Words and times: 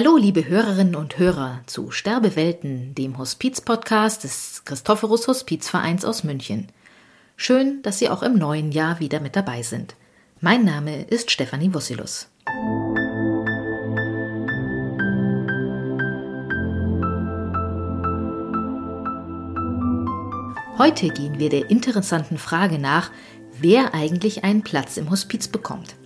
Hallo, 0.00 0.16
liebe 0.16 0.46
Hörerinnen 0.46 0.94
und 0.94 1.18
Hörer 1.18 1.62
zu 1.66 1.90
Sterbewelten, 1.90 2.94
dem 2.94 3.18
Hospiz-Podcast 3.18 4.22
des 4.22 4.62
Christophorus 4.64 5.26
Hospizvereins 5.26 6.04
aus 6.04 6.22
München. 6.22 6.68
Schön, 7.34 7.82
dass 7.82 7.98
Sie 7.98 8.08
auch 8.08 8.22
im 8.22 8.38
neuen 8.38 8.70
Jahr 8.70 9.00
wieder 9.00 9.18
mit 9.18 9.34
dabei 9.34 9.64
sind. 9.64 9.96
Mein 10.40 10.64
Name 10.64 11.02
ist 11.02 11.32
Stefanie 11.32 11.74
Wussilus. 11.74 12.28
Heute 20.78 21.08
gehen 21.08 21.40
wir 21.40 21.48
der 21.48 21.70
interessanten 21.70 22.38
Frage 22.38 22.78
nach, 22.78 23.10
wer 23.58 23.94
eigentlich 23.94 24.44
einen 24.44 24.62
Platz 24.62 24.96
im 24.96 25.10
Hospiz 25.10 25.48
bekommt. 25.48 25.96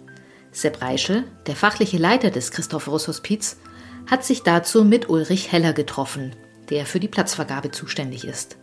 Sepp 0.50 0.80
Reischel, 0.80 1.24
der 1.46 1.56
fachliche 1.56 1.98
Leiter 1.98 2.30
des 2.30 2.52
Christophorus 2.52 3.06
Hospiz, 3.06 3.59
hat 4.06 4.24
sich 4.24 4.42
dazu 4.42 4.84
mit 4.84 5.08
Ulrich 5.08 5.52
Heller 5.52 5.72
getroffen, 5.72 6.32
der 6.70 6.86
für 6.86 7.00
die 7.00 7.08
Platzvergabe 7.08 7.70
zuständig 7.70 8.26
ist. 8.26 8.56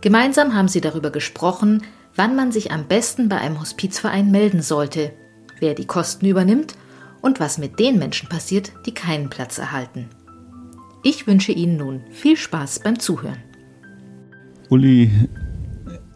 Gemeinsam 0.00 0.54
haben 0.54 0.68
sie 0.68 0.80
darüber 0.80 1.10
gesprochen, 1.10 1.82
wann 2.14 2.36
man 2.36 2.52
sich 2.52 2.72
am 2.72 2.86
besten 2.86 3.28
bei 3.28 3.38
einem 3.38 3.60
Hospizverein 3.60 4.30
melden 4.30 4.62
sollte, 4.62 5.12
wer 5.60 5.74
die 5.74 5.86
Kosten 5.86 6.26
übernimmt 6.26 6.76
und 7.20 7.40
was 7.40 7.58
mit 7.58 7.78
den 7.78 7.98
Menschen 7.98 8.28
passiert, 8.28 8.72
die 8.86 8.94
keinen 8.94 9.30
Platz 9.30 9.58
erhalten. 9.58 10.08
Ich 11.02 11.26
wünsche 11.26 11.52
Ihnen 11.52 11.76
nun 11.76 12.04
viel 12.10 12.36
Spaß 12.36 12.80
beim 12.80 12.98
Zuhören. 12.98 13.42
Uli, 14.68 15.10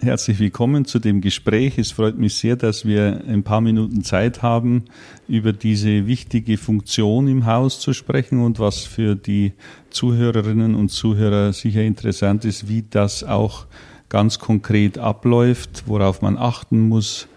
herzlich 0.03 0.41
willkommen 0.41 0.85
zu 0.85 0.99
dem 0.99 1.21
Gespräch. 1.21 1.79
Es 1.79 1.93
freut 1.93 2.19
mich 2.19 2.35
sehr, 2.35 2.57
dass 2.57 2.85
wir 2.85 3.23
ein 3.29 3.45
paar 3.45 3.61
Minuten 3.61 4.03
Zeit 4.03 4.43
haben, 4.43 4.87
über 5.29 5.53
diese 5.53 6.09
wichtige 6.09 6.59
Funktion 6.59 7.29
im 7.29 7.47
Haus 7.47 7.79
zu 7.79 7.93
sprechen 7.93 8.43
und 8.43 8.59
was 8.59 8.81
für 8.81 9.15
die 9.15 9.53
Zuhörerinnen 9.91 10.75
und 10.75 10.89
Zuhörer 10.89 11.53
sicher 11.53 11.83
interessant 11.83 12.45
ist, 12.45 12.69
wie 12.69 12.85
das 12.91 13.23
auch 13.23 13.67
ganz 14.09 14.41
konkret 14.41 14.99
abläuft, 14.99 15.85
worauf 15.87 16.21
man 16.21 16.37
achten 16.37 16.81
muss, 16.89 17.29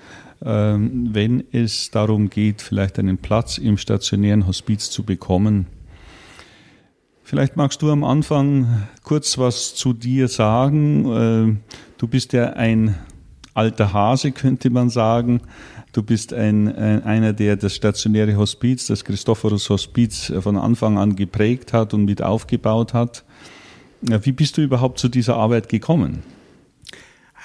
ähm, 0.44 1.09
wenn 1.14 1.44
es 1.52 1.92
darum 1.92 2.31
geht, 2.31 2.64
vielleicht 2.64 2.97
einen 2.97 3.20
Platz 3.20 3.59
im 3.59 3.78
stationären 3.78 4.47
Hospiz 4.47 4.90
zu 4.90 5.03
bekommen. 5.03 5.68
Vielleicht 7.28 7.58
magst 7.58 7.81
du 7.81 7.92
am 7.92 8.03
Anfang 8.03 8.88
kurz 9.03 9.38
was 9.38 9.73
zu 9.73 9.94
dir 9.94 10.28
sagen. 10.28 11.59
Du 11.98 12.08
bist 12.08 12.34
ja 12.34 12.54
ein 12.54 12.96
alter 13.54 13.94
Hase, 13.94 14.32
könnte 14.32 14.70
man 14.70 14.90
sagen. 14.90 15.42
Du 15.94 16.04
bist 16.04 16.34
ein, 16.34 16.68
ein, 16.76 17.04
einer, 17.04 17.32
der 17.32 17.56
das 17.56 17.74
stationäre 17.74 18.36
Hospiz, 18.36 18.88
das 18.88 19.06
Christophorus 19.06 19.70
Hospiz 19.70 20.32
von 20.42 20.58
Anfang 20.58 20.98
an 20.98 21.16
geprägt 21.16 21.72
hat 21.72 21.94
und 21.94 22.04
mit 22.04 22.22
aufgebaut 22.22 22.94
hat. 22.94 23.24
Wie 24.02 24.34
bist 24.34 24.58
du 24.58 24.62
überhaupt 24.62 25.00
zu 25.00 25.08
dieser 25.08 25.38
Arbeit 25.38 25.70
gekommen? 25.70 26.24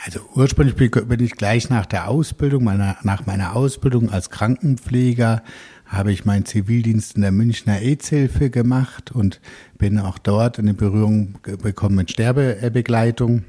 Also 0.04 0.20
ursprünglich 0.34 0.74
bin 0.74 1.20
ich 1.20 1.32
gleich 1.32 1.70
nach 1.70 1.86
der 1.86 2.08
Ausbildung, 2.08 2.64
meiner, 2.64 2.96
nach 3.04 3.26
meiner 3.26 3.54
Ausbildung 3.54 4.10
als 4.10 4.30
Krankenpfleger 4.30 5.42
habe 5.86 6.12
ich 6.12 6.24
meinen 6.24 6.44
Zivildienst 6.44 7.16
in 7.16 7.22
der 7.22 7.32
Münchner 7.32 7.80
AIDS-Hilfe 7.80 8.50
gemacht 8.50 9.12
und 9.12 9.40
bin 9.76 9.98
auch 9.98 10.18
dort 10.18 10.58
in 10.58 10.74
Berührung 10.76 11.34
gekommen 11.42 11.96
mit 11.96 12.10
Sterbebegleitung 12.10 13.44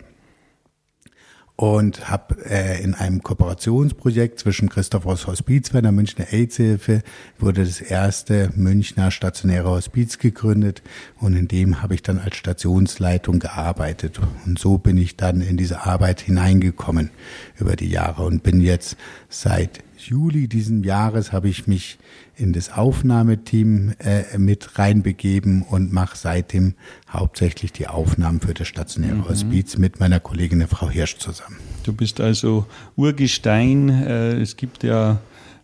und 1.56 2.10
habe 2.10 2.44
äh, 2.50 2.82
in 2.82 2.96
einem 2.96 3.22
Kooperationsprojekt 3.22 4.40
zwischen 4.40 4.70
Christophors 4.70 5.28
Hospiz 5.28 5.70
bei 5.70 5.82
der 5.82 5.92
Münchner 5.92 6.32
AIDS-Hilfe 6.32 7.04
wurde 7.38 7.64
das 7.64 7.82
erste 7.82 8.52
Münchner 8.56 9.12
stationäre 9.12 9.70
Hospiz 9.70 10.18
gegründet 10.18 10.82
und 11.20 11.36
in 11.36 11.48
dem 11.48 11.82
habe 11.82 11.94
ich 11.94 12.02
dann 12.02 12.20
als 12.20 12.36
Stationsleitung 12.36 13.40
gearbeitet. 13.40 14.20
Und 14.46 14.58
so 14.58 14.78
bin 14.78 14.98
ich 14.98 15.18
dann 15.18 15.42
in 15.42 15.58
diese 15.58 15.86
Arbeit 15.86 16.22
hineingekommen 16.22 17.12
über 17.60 17.76
die 17.76 17.90
Jahre 17.90 18.24
und 18.24 18.44
bin 18.44 18.62
jetzt 18.62 18.98
seit 19.30 19.84
Juli 20.08 20.48
diesen 20.48 20.84
Jahres 20.84 21.32
habe 21.32 21.50
ich 21.50 21.68
mich 21.68 21.98
in 22.36 22.54
das 22.54 22.72
Aufnahmeteam 22.72 23.94
äh, 24.00 24.38
mit 24.38 24.80
reinbegeben 24.80 25.64
und 25.64 25.94
mache 25.94 26.18
seitdem 26.18 26.74
hauptsächlich 27.10 27.72
die 27.72 27.88
Aufnahmen 27.88 28.40
für 28.40 28.54
das 28.54 28.68
stationäre 28.68 29.16
mhm. 29.16 29.30
Hospiz 29.30 29.78
mit 29.78 30.00
meiner 30.00 30.20
Kollegin 30.20 30.68
Frau 30.68 30.90
Hirsch 30.90 31.18
zusammen. 31.18 31.58
Du 31.84 31.94
bist 31.94 32.20
also 32.20 32.66
Urgestein. 32.96 33.90
Äh, 33.90 34.42
es 34.42 34.58
gibt 34.58 34.84
ja 34.84 35.20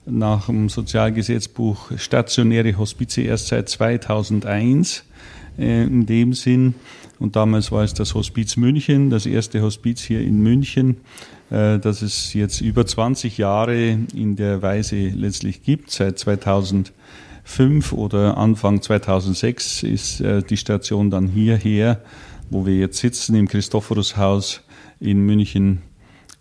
nach 0.05 0.45
dem 0.47 0.69
Sozialgesetzbuch 0.69 1.91
stationäre 1.97 2.77
Hospize 2.77 3.21
erst 3.21 3.47
seit 3.47 3.69
2001 3.69 5.03
äh, 5.57 5.83
in 5.83 6.05
dem 6.05 6.33
Sinn. 6.33 6.75
Und 7.19 7.35
damals 7.35 7.71
war 7.71 7.83
es 7.83 7.93
das 7.93 8.13
Hospiz 8.13 8.57
München, 8.57 9.09
das 9.09 9.25
erste 9.25 9.61
Hospiz 9.61 10.01
hier 10.01 10.21
in 10.21 10.41
München, 10.41 10.97
äh, 11.49 11.79
das 11.79 12.01
es 12.01 12.33
jetzt 12.33 12.61
über 12.61 12.85
20 12.85 13.37
Jahre 13.37 13.97
in 14.13 14.35
der 14.35 14.61
Weise 14.61 14.95
letztlich 15.09 15.63
gibt. 15.63 15.91
Seit 15.91 16.19
2005 16.19 17.93
oder 17.93 18.37
Anfang 18.37 18.81
2006 18.81 19.83
ist 19.83 20.21
äh, 20.21 20.43
die 20.43 20.57
Station 20.57 21.09
dann 21.09 21.27
hierher, 21.27 22.01
wo 22.49 22.65
wir 22.65 22.75
jetzt 22.75 22.99
sitzen, 22.99 23.35
im 23.35 23.47
Christophorushaus 23.47 24.61
in 24.99 25.25
München 25.25 25.81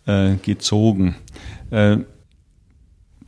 äh, 0.07 0.37
gezogen. 0.37 1.17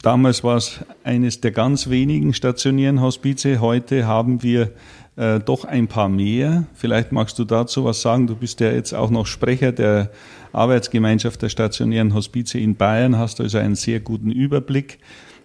Damals 0.03 0.45
war 0.45 0.56
es 0.56 0.78
eines 1.03 1.41
der 1.41 1.50
ganz 1.50 1.91
wenigen 1.91 2.33
stationären 2.33 3.00
Hospize. 3.00 3.60
Heute 3.60 4.06
haben 4.06 4.45
wir 4.45 4.71
äh, 5.18 5.40
doch 5.40 5.64
ein 5.64 5.88
paar 5.88 6.08
mehr. 6.08 6.64
Vielleicht 6.74 7.10
magst 7.10 7.38
du 7.38 7.44
dazu 7.44 7.84
was 7.84 8.00
sagen. 8.00 8.28
Du 8.28 8.36
bist 8.36 8.60
ja 8.60 8.70
jetzt 8.70 8.94
auch 8.94 9.10
noch 9.10 9.26
Sprecher 9.26 9.72
der 9.72 10.10
Arbeitsgemeinschaft 10.52 11.42
der 11.42 11.48
stationären 11.48 12.14
Hospize 12.14 12.58
in 12.58 12.76
Bayern, 12.76 13.18
hast 13.18 13.40
also 13.40 13.58
einen 13.58 13.74
sehr 13.74 13.98
guten 13.98 14.30
Überblick. 14.30 14.98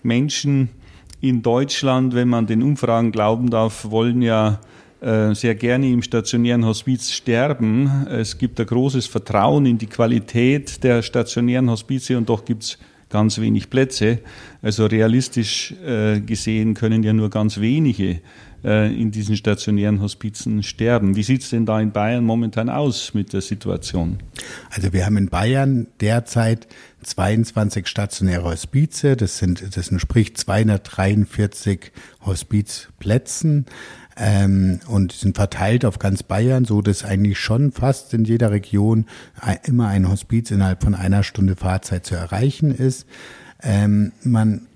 Menschen 0.03 0.69
in 1.21 1.41
Deutschland, 1.41 2.13
wenn 2.13 2.27
man 2.27 2.45
den 2.45 2.61
Umfragen 2.61 3.11
glauben 3.11 3.49
darf, 3.49 3.89
wollen 3.89 4.21
ja 4.21 4.59
äh, 5.01 5.33
sehr 5.33 5.55
gerne 5.55 5.89
im 5.89 6.03
stationären 6.03 6.65
Hospiz 6.65 7.11
sterben. 7.11 8.05
Es 8.09 8.37
gibt 8.37 8.59
ein 8.59 8.67
großes 8.67 9.07
Vertrauen 9.07 9.65
in 9.65 9.77
die 9.79 9.87
Qualität 9.87 10.83
der 10.83 11.01
stationären 11.01 11.69
Hospize 11.69 12.17
und 12.17 12.29
doch 12.29 12.45
gibt 12.45 12.63
es 12.63 12.77
ganz 13.09 13.39
wenig 13.39 13.69
Plätze. 13.69 14.19
Also 14.61 14.85
realistisch 14.85 15.73
äh, 15.85 16.19
gesehen 16.19 16.73
können 16.73 17.03
ja 17.03 17.13
nur 17.13 17.29
ganz 17.29 17.59
wenige 17.59 18.19
äh, 18.63 18.93
in 18.93 19.11
diesen 19.11 19.35
stationären 19.35 20.01
Hospizen 20.01 20.63
sterben. 20.63 21.15
Wie 21.15 21.23
sieht 21.23 21.43
es 21.43 21.49
denn 21.49 21.65
da 21.65 21.79
in 21.79 21.91
Bayern 21.91 22.23
momentan 22.23 22.69
aus 22.69 23.13
mit 23.13 23.33
der 23.33 23.41
Situation? 23.41 24.19
Also 24.69 24.93
wir 24.93 25.05
haben 25.05 25.17
in 25.17 25.29
Bayern 25.29 25.87
derzeit 25.99 26.67
22 27.03 27.87
stationäre 27.87 28.45
Hospize, 28.45 29.17
das 29.17 29.37
sind, 29.37 29.75
das 29.75 29.89
entspricht 29.89 30.37
243 30.37 31.91
Hospizplätzen 32.25 33.65
ähm, 34.17 34.79
und 34.87 35.11
sind 35.11 35.35
verteilt 35.35 35.85
auf 35.85 35.99
ganz 35.99 36.23
Bayern, 36.23 36.65
so 36.65 36.81
dass 36.81 37.03
eigentlich 37.03 37.39
schon 37.39 37.71
fast 37.71 38.13
in 38.13 38.25
jeder 38.25 38.51
Region 38.51 39.05
immer 39.63 39.87
ein 39.87 40.09
Hospiz 40.09 40.51
innerhalb 40.51 40.83
von 40.83 40.95
einer 40.95 41.23
Stunde 41.23 41.55
Fahrzeit 41.55 42.05
zu 42.05 42.15
erreichen 42.15 42.73
ist. 42.73 43.05
Ähm, 43.61 44.11
man 44.23 44.67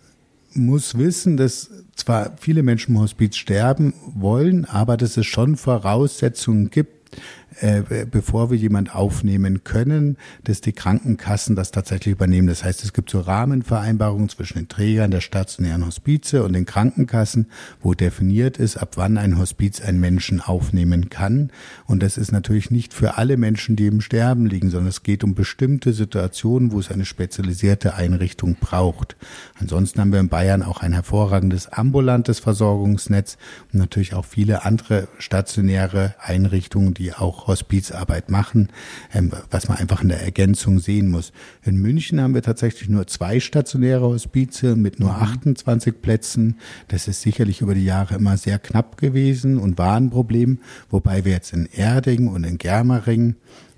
muss 0.54 0.98
wissen, 0.98 1.38
dass 1.38 1.70
zwar 1.98 2.34
viele 2.40 2.64
Menschen 2.64 2.96
im 2.96 3.02
Hospiz 3.02 3.36
sterben 3.36 3.94
wollen, 4.16 4.66
aber 4.66 4.98
dass 4.98 5.18
es 5.18 5.26
schon 5.26 5.58
Voraussetzungen 5.58 6.70
gibt, 6.70 7.18
äh, 7.60 8.06
bevor 8.10 8.52
wir 8.52 8.58
jemand 8.58 8.94
aufnehmen 8.94 9.64
können, 9.64 10.18
dass 10.44 10.62
die 10.62 10.74
Krankenkassen 10.74 11.56
das 11.56 11.72
tatsächlich 11.72 12.14
übernehmen. 12.14 12.48
Das 12.48 12.64
heißt, 12.64 12.84
es 12.84 12.94
gibt 12.94 13.10
so 13.10 13.20
Rahmenvereinbarungen 13.20 14.30
zwischen 14.30 14.60
den 14.60 14.68
Trägern 14.68 15.12
der 15.12 15.22
stationären 15.22 15.86
Hospize 15.86 16.44
und 16.44 16.54
den 16.54 16.66
Krankenkassen, 16.66 17.48
wo 17.82 17.94
definiert 17.94 18.58
ist, 18.58 18.78
ab 18.78 18.94
wann 18.96 19.18
ein 19.18 19.40
Hospiz 19.40 19.82
einen 19.82 20.00
Menschen 20.00 20.40
aufnehmen 20.40 21.10
kann. 21.10 21.52
Und 21.86 22.04
das 22.04 22.18
ist 22.18 22.32
natürlich 22.32 22.70
nicht 22.70 22.94
für 22.94 23.18
alle 23.18 23.38
Menschen, 23.38 23.76
die 23.76 23.88
im 23.88 24.02
Sterben 24.02 24.46
liegen, 24.46 24.70
sondern 24.70 24.90
es 24.90 25.04
geht 25.04 25.24
um 25.24 25.34
bestimmte 25.34 25.94
Situationen, 25.94 26.72
wo 26.72 26.80
es 26.80 26.92
eine 26.92 27.06
spezialisierte 27.06 27.96
Einrichtung 27.96 28.56
braucht. 28.60 29.16
Ansonsten 29.60 30.00
haben 30.02 30.12
wir 30.12 30.20
in 30.20 30.30
Bayern 30.30 30.62
auch 30.62 30.82
ein 30.82 30.94
hervorragendes 30.94 31.68
ambulantes 31.68 32.40
Versorgungsnetz 32.40 33.38
und 33.74 33.80
natürlich 33.80 34.14
auch 34.14 34.26
viele 34.26 34.64
andere 34.64 35.08
stationäre 35.18 36.16
Einrichtungen, 36.20 36.94
die 36.94 37.14
auch 37.14 37.47
Hospizarbeit 37.48 38.30
machen, 38.30 38.70
ähm, 39.14 39.32
was 39.50 39.68
man 39.68 39.78
einfach 39.78 40.02
in 40.02 40.10
der 40.10 40.22
Ergänzung 40.22 40.80
sehen 40.80 41.10
muss. 41.10 41.32
In 41.64 41.78
München 41.78 42.22
haben 42.22 42.34
wir 42.34 42.42
tatsächlich 42.42 42.90
nur 42.90 43.08
zwei 43.08 43.40
stationäre 43.40 44.02
Hospize 44.02 44.76
mit 44.76 45.00
nur 45.00 45.12
28 45.12 45.94
mhm. 45.94 46.02
Plätzen. 46.02 46.60
Das 46.88 47.08
ist 47.08 47.22
sicherlich 47.22 47.62
über 47.62 47.74
die 47.74 47.86
Jahre 47.86 48.16
immer 48.16 48.38
sehr 48.38 48.60
knapp 48.60 48.98
gewesen 48.98 49.58
und 49.58 49.78
war 49.78 49.98
ein 49.98 50.10
Problem, 50.10 50.60
wobei 50.90 51.26
wir 51.26 51.34
jetzt 51.34 51.54
in 51.54 51.66
Erding 51.66 52.28
und 52.28 52.44
in 52.44 52.58
Germering 52.58 53.36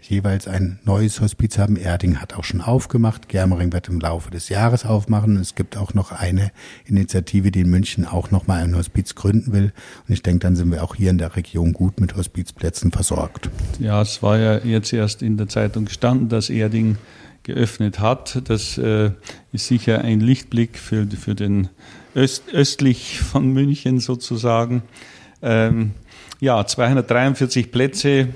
jeweils 0.10 0.48
ein 0.48 0.80
neues 0.84 1.22
Hospiz 1.22 1.58
haben. 1.58 1.76
Erding 1.76 2.20
hat 2.20 2.34
auch 2.34 2.44
schon 2.44 2.62
aufgemacht. 2.62 3.30
Germering 3.30 3.72
wird 3.72 3.88
im 3.88 4.00
Laufe 4.00 4.32
des 4.32 4.50
Jahres 4.50 4.86
aufmachen. 4.86 5.38
Es 5.38 5.56
gibt 5.56 5.78
auch 5.78 5.94
noch 5.94 6.12
eine 6.12 6.52
Initiative, 6.86 7.52
die 7.52 7.62
in 7.62 7.70
München 7.70 8.06
auch 8.06 8.32
noch 8.32 8.48
mal 8.48 8.64
ein 8.64 8.76
Hospiz 8.76 9.16
gründen 9.16 9.54
will. 9.54 9.72
Und 10.08 10.14
ich 10.14 10.24
denke, 10.24 10.40
dann 10.40 10.56
sind 10.56 10.72
wir 10.72 10.84
auch 10.84 10.96
hier 10.96 11.12
in 11.12 11.20
der 11.20 11.36
Region 11.36 11.74
gut 11.74 12.00
mit 12.00 12.16
Hospizplätzen 12.16 12.92
versorgt. 12.92 13.50
Ja, 13.80 14.02
es 14.02 14.24
war 14.24 14.38
ja 14.38 14.58
jetzt 14.58 14.92
erst 14.92 15.22
in 15.22 15.38
der 15.38 15.48
Zeitung 15.48 15.86
gestanden, 15.86 16.30
dass 16.30 16.50
Erding 16.50 16.98
geöffnet 17.44 18.00
hat. 18.00 18.50
Das 18.50 18.78
äh, 18.78 19.12
ist 19.52 19.68
sicher 19.68 20.02
ein 20.02 20.20
Lichtblick 20.20 20.78
für, 20.78 21.06
für 21.06 21.36
den 21.36 21.70
Öst, 22.16 22.44
östlich 22.52 23.20
von 23.20 23.54
München 23.54 24.00
sozusagen. 24.00 24.82
Ähm, 25.42 25.92
ja, 26.40 26.66
243 26.66 27.72
Plätze 27.72 28.30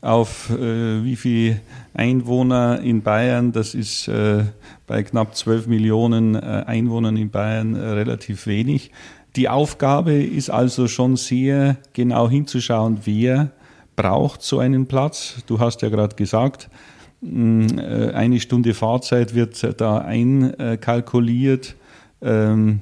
auf 0.00 0.50
äh, 0.50 1.04
wie 1.04 1.16
viel 1.16 1.60
Einwohner 1.94 2.80
in 2.80 3.02
Bayern, 3.02 3.52
das 3.52 3.74
ist 3.74 4.08
äh, 4.08 4.44
bei 4.86 5.02
knapp 5.02 5.36
12 5.36 5.66
Millionen 5.66 6.34
äh, 6.34 6.64
Einwohnern 6.66 7.16
in 7.16 7.30
Bayern 7.30 7.74
äh, 7.74 7.80
relativ 7.80 8.46
wenig. 8.46 8.90
Die 9.36 9.48
Aufgabe 9.48 10.14
ist 10.14 10.50
also 10.50 10.88
schon 10.88 11.16
sehr 11.16 11.76
genau 11.92 12.28
hinzuschauen, 12.28 13.00
wer 13.04 13.50
braucht 13.94 14.42
so 14.42 14.58
einen 14.58 14.86
Platz. 14.86 15.36
Du 15.46 15.60
hast 15.60 15.82
ja 15.82 15.88
gerade 15.90 16.16
gesagt, 16.16 16.70
mh, 17.20 17.80
äh, 17.80 18.12
eine 18.12 18.40
Stunde 18.40 18.74
Fahrzeit 18.74 19.34
wird 19.34 19.80
da 19.80 19.98
einkalkuliert. 19.98 21.76
Ähm, 22.22 22.80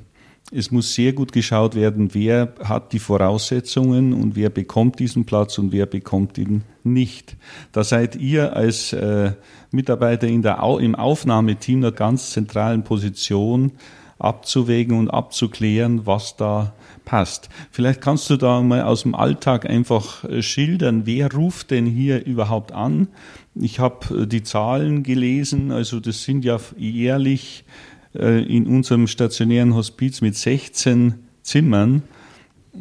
es 0.51 0.71
muss 0.71 0.95
sehr 0.95 1.13
gut 1.13 1.33
geschaut 1.33 1.75
werden, 1.75 2.15
wer 2.15 2.55
hat 2.65 2.93
die 2.93 2.99
Voraussetzungen 2.99 4.15
und 4.15 4.35
wer 4.35 4.49
bekommt 4.49 4.99
diesen 4.99 5.25
Platz 5.25 5.59
und 5.59 5.73
wer 5.73 5.87
bekommt 5.87 6.39
ihn 6.39 6.63
nicht. 6.85 7.37
Da 7.73 7.85
seid 7.85 8.17
ihr 8.17 8.57
als 8.57 8.93
äh, 8.93 9.33
Mitarbeiter 9.71 10.27
in 10.27 10.43
der, 10.43 10.59
im 10.81 10.95
Aufnahmeteam 10.95 11.81
einer 11.81 11.93
ganz 11.93 12.31
zentralen 12.31 12.83
Position 12.83 13.73
abzuwägen 14.19 14.99
und 14.99 15.11
abzuklären, 15.11 16.07
was 16.07 16.37
da 16.37 16.75
passt. 17.05 17.49
Vielleicht 17.71 18.01
kannst 18.01 18.29
du 18.31 18.37
da 18.37 18.61
mal 18.63 18.83
aus 18.83 19.03
dem 19.03 19.15
Alltag 19.15 19.69
einfach 19.69 20.25
äh, 20.25 20.43
schildern, 20.43 21.03
wer 21.05 21.33
ruft 21.33 21.71
denn 21.71 21.87
hier 21.87 22.25
überhaupt 22.25 22.73
an? 22.73 23.09
Ich 23.55 23.79
habe 23.81 24.23
äh, 24.23 24.27
die 24.27 24.43
Zahlen 24.43 25.03
gelesen, 25.03 25.71
also 25.73 26.01
das 26.01 26.25
sind 26.25 26.45
ja 26.45 26.59
jährlich 26.77 27.65
äh, 27.67 27.88
in 28.15 28.67
unserem 28.67 29.07
stationären 29.07 29.75
Hospiz 29.75 30.21
mit 30.21 30.35
16 30.35 31.15
Zimmern 31.43 32.03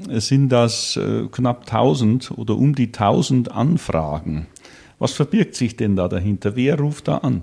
sind 0.07 0.50
das 0.50 0.97
äh, 0.97 1.27
knapp 1.31 1.62
1000 1.62 2.31
oder 2.31 2.56
um 2.56 2.75
die 2.75 2.88
1000 2.88 3.51
Anfragen. 3.51 4.47
Was 5.00 5.13
verbirgt 5.13 5.56
sich 5.56 5.75
denn 5.75 5.95
da 5.95 6.07
dahinter? 6.07 6.56
Wer 6.56 6.79
ruft 6.79 7.07
da 7.07 7.18
an? 7.19 7.41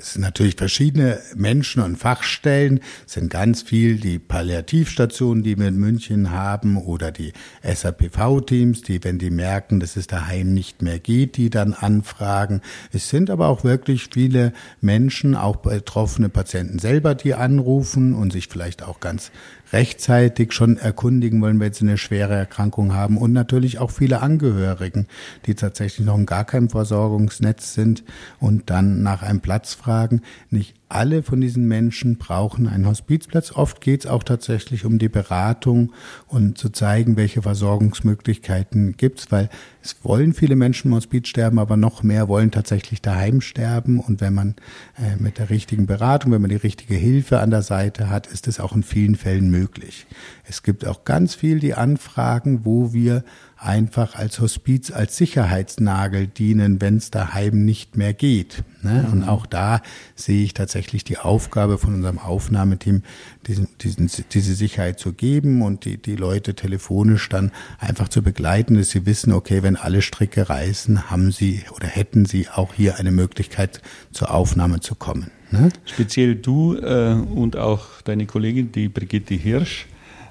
Es 0.00 0.14
sind 0.14 0.22
natürlich 0.22 0.56
verschiedene 0.56 1.18
Menschen 1.36 1.82
und 1.82 1.96
Fachstellen. 1.96 2.80
Es 3.06 3.12
sind 3.12 3.30
ganz 3.30 3.60
viel 3.60 3.96
die 3.98 4.18
Palliativstationen, 4.18 5.42
die 5.42 5.58
wir 5.58 5.68
in 5.68 5.76
München 5.76 6.30
haben 6.30 6.78
oder 6.78 7.12
die 7.12 7.34
SAPV-Teams, 7.62 8.80
die, 8.80 9.04
wenn 9.04 9.18
die 9.18 9.28
merken, 9.28 9.78
dass 9.78 9.96
es 9.96 10.06
daheim 10.06 10.54
nicht 10.54 10.80
mehr 10.80 10.98
geht, 10.98 11.36
die 11.36 11.50
dann 11.50 11.74
anfragen. 11.74 12.62
Es 12.92 13.10
sind 13.10 13.28
aber 13.28 13.48
auch 13.48 13.62
wirklich 13.62 14.08
viele 14.10 14.54
Menschen, 14.80 15.34
auch 15.34 15.56
betroffene 15.56 16.30
Patienten 16.30 16.78
selber, 16.78 17.14
die 17.14 17.34
anrufen 17.34 18.14
und 18.14 18.32
sich 18.32 18.48
vielleicht 18.48 18.82
auch 18.82 19.00
ganz 19.00 19.30
rechtzeitig 19.72 20.52
schon 20.52 20.76
erkundigen 20.76 21.40
wollen, 21.40 21.60
wenn 21.60 21.72
sie 21.72 21.84
eine 21.84 21.98
schwere 21.98 22.34
Erkrankung 22.34 22.94
haben 22.94 23.16
und 23.16 23.32
natürlich 23.32 23.78
auch 23.78 23.90
viele 23.90 24.20
Angehörigen, 24.20 25.06
die 25.46 25.54
tatsächlich 25.54 26.06
noch 26.06 26.18
in 26.18 26.26
gar 26.26 26.44
keinem 26.44 26.70
Versorgungsnetz 26.70 27.74
sind 27.74 28.04
und 28.38 28.70
dann 28.70 29.02
nach 29.02 29.22
einem 29.22 29.40
Platz 29.40 29.74
fragen. 29.74 30.22
Nicht 30.50 30.79
alle 30.90 31.22
von 31.22 31.40
diesen 31.40 31.68
Menschen 31.68 32.18
brauchen 32.18 32.66
einen 32.66 32.86
Hospizplatz. 32.86 33.52
Oft 33.52 33.80
geht 33.80 34.04
es 34.04 34.10
auch 34.10 34.24
tatsächlich 34.24 34.84
um 34.84 34.98
die 34.98 35.08
Beratung 35.08 35.92
und 36.26 36.58
zu 36.58 36.68
zeigen, 36.68 37.16
welche 37.16 37.42
Versorgungsmöglichkeiten 37.42 38.96
gibt 38.96 39.20
es, 39.20 39.32
weil 39.32 39.48
es 39.82 39.96
wollen 40.02 40.34
viele 40.34 40.56
Menschen 40.56 40.88
im 40.88 40.96
Hospiz 40.96 41.28
sterben, 41.28 41.58
aber 41.58 41.76
noch 41.76 42.02
mehr 42.02 42.28
wollen 42.28 42.50
tatsächlich 42.50 43.00
daheim 43.00 43.40
sterben. 43.40 44.00
Und 44.00 44.20
wenn 44.20 44.34
man 44.34 44.56
äh, 44.98 45.16
mit 45.22 45.38
der 45.38 45.48
richtigen 45.48 45.86
Beratung, 45.86 46.32
wenn 46.32 46.42
man 46.42 46.50
die 46.50 46.56
richtige 46.56 46.94
Hilfe 46.94 47.40
an 47.40 47.50
der 47.50 47.62
Seite 47.62 48.10
hat, 48.10 48.26
ist 48.26 48.48
es 48.48 48.58
auch 48.58 48.74
in 48.74 48.82
vielen 48.82 49.14
Fällen 49.14 49.48
möglich. 49.48 50.06
Es 50.44 50.62
gibt 50.62 50.86
auch 50.86 51.04
ganz 51.04 51.34
viel 51.36 51.60
die 51.60 51.74
Anfragen, 51.74 52.64
wo 52.64 52.92
wir 52.92 53.24
einfach 53.60 54.14
als 54.14 54.40
Hospiz, 54.40 54.90
als 54.90 55.18
Sicherheitsnagel 55.18 56.26
dienen, 56.26 56.80
wenn 56.80 56.96
es 56.96 57.10
daheim 57.10 57.64
nicht 57.64 57.94
mehr 57.94 58.14
geht. 58.14 58.64
Ne? 58.82 59.04
Mhm. 59.06 59.12
Und 59.12 59.28
auch 59.28 59.44
da 59.44 59.82
sehe 60.14 60.42
ich 60.42 60.54
tatsächlich 60.54 61.04
die 61.04 61.18
Aufgabe 61.18 61.76
von 61.76 61.94
unserem 61.94 62.18
Aufnahmeteam, 62.18 63.02
diesen, 63.46 63.68
diesen, 63.80 64.10
diese 64.32 64.54
Sicherheit 64.54 64.98
zu 64.98 65.12
geben 65.12 65.60
und 65.60 65.84
die, 65.84 65.98
die 65.98 66.16
Leute 66.16 66.54
telefonisch 66.54 67.28
dann 67.28 67.52
einfach 67.78 68.08
zu 68.08 68.22
begleiten, 68.22 68.76
dass 68.76 68.90
sie 68.90 69.04
wissen, 69.04 69.32
okay, 69.32 69.62
wenn 69.62 69.76
alle 69.76 70.00
Stricke 70.00 70.48
reißen, 70.48 71.10
haben 71.10 71.30
sie 71.30 71.62
oder 71.76 71.86
hätten 71.86 72.24
sie 72.24 72.48
auch 72.48 72.72
hier 72.72 72.96
eine 72.96 73.10
Möglichkeit 73.10 73.82
zur 74.10 74.32
Aufnahme 74.32 74.80
zu 74.80 74.94
kommen. 74.94 75.30
Ne? 75.50 75.68
Speziell 75.84 76.34
du 76.34 76.76
äh, 76.76 77.12
und 77.12 77.56
auch 77.56 78.00
deine 78.02 78.24
Kollegin, 78.24 78.72
die 78.72 78.88
Brigitte 78.88 79.34
Hirsch, 79.34 79.86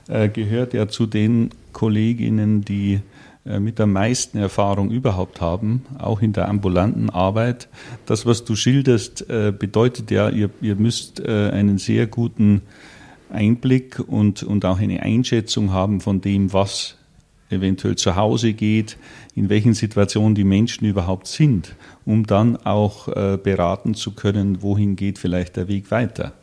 äh, 0.08 0.30
gehört 0.30 0.74
ja 0.74 0.88
zu 0.88 1.06
den 1.06 1.52
Kolleginnen, 1.74 2.66
die 2.66 3.02
mit 3.58 3.80
der 3.80 3.88
meisten 3.88 4.38
Erfahrung 4.38 4.92
überhaupt 4.92 5.42
haben, 5.42 5.86
auch 5.98 6.22
in 6.22 6.34
der 6.34 6.48
ambulanten 6.48 7.10
Arbeit. 7.10 7.68
Das, 8.06 8.26
was 8.26 8.46
du 8.46 8.56
schilderst, 8.56 9.30
äh, 9.30 9.52
bedeutet 9.58 10.12
ja, 10.12 10.30
ihr, 10.30 10.52
ihr 10.62 10.76
müsst 10.76 11.20
äh, 11.20 11.50
einen 11.50 11.80
sehr 11.80 12.06
guten 12.06 12.62
Einblick 13.32 14.00
und, 14.00 14.44
und 14.44 14.66
auch 14.66 14.80
eine 14.80 15.02
Einschätzung 15.02 15.72
haben 15.72 16.02
von 16.02 16.22
dem, 16.22 16.54
was 16.54 16.98
eventuell 17.50 17.96
zu 17.96 18.16
Hause 18.16 18.54
geht, 18.54 18.98
in 19.34 19.50
welchen 19.50 19.74
Situationen 19.74 20.36
die 20.36 20.44
Menschen 20.44 20.86
überhaupt 20.86 21.26
sind, 21.26 21.76
um 22.06 22.28
dann 22.28 22.58
auch 22.58 23.08
beraten 23.08 23.96
zu 23.96 24.12
können, 24.12 24.62
wohin 24.62 24.96
geht 24.96 25.18
vielleicht 25.18 25.56
der 25.56 25.68
Weg 25.68 25.90
weiter. 25.90 26.34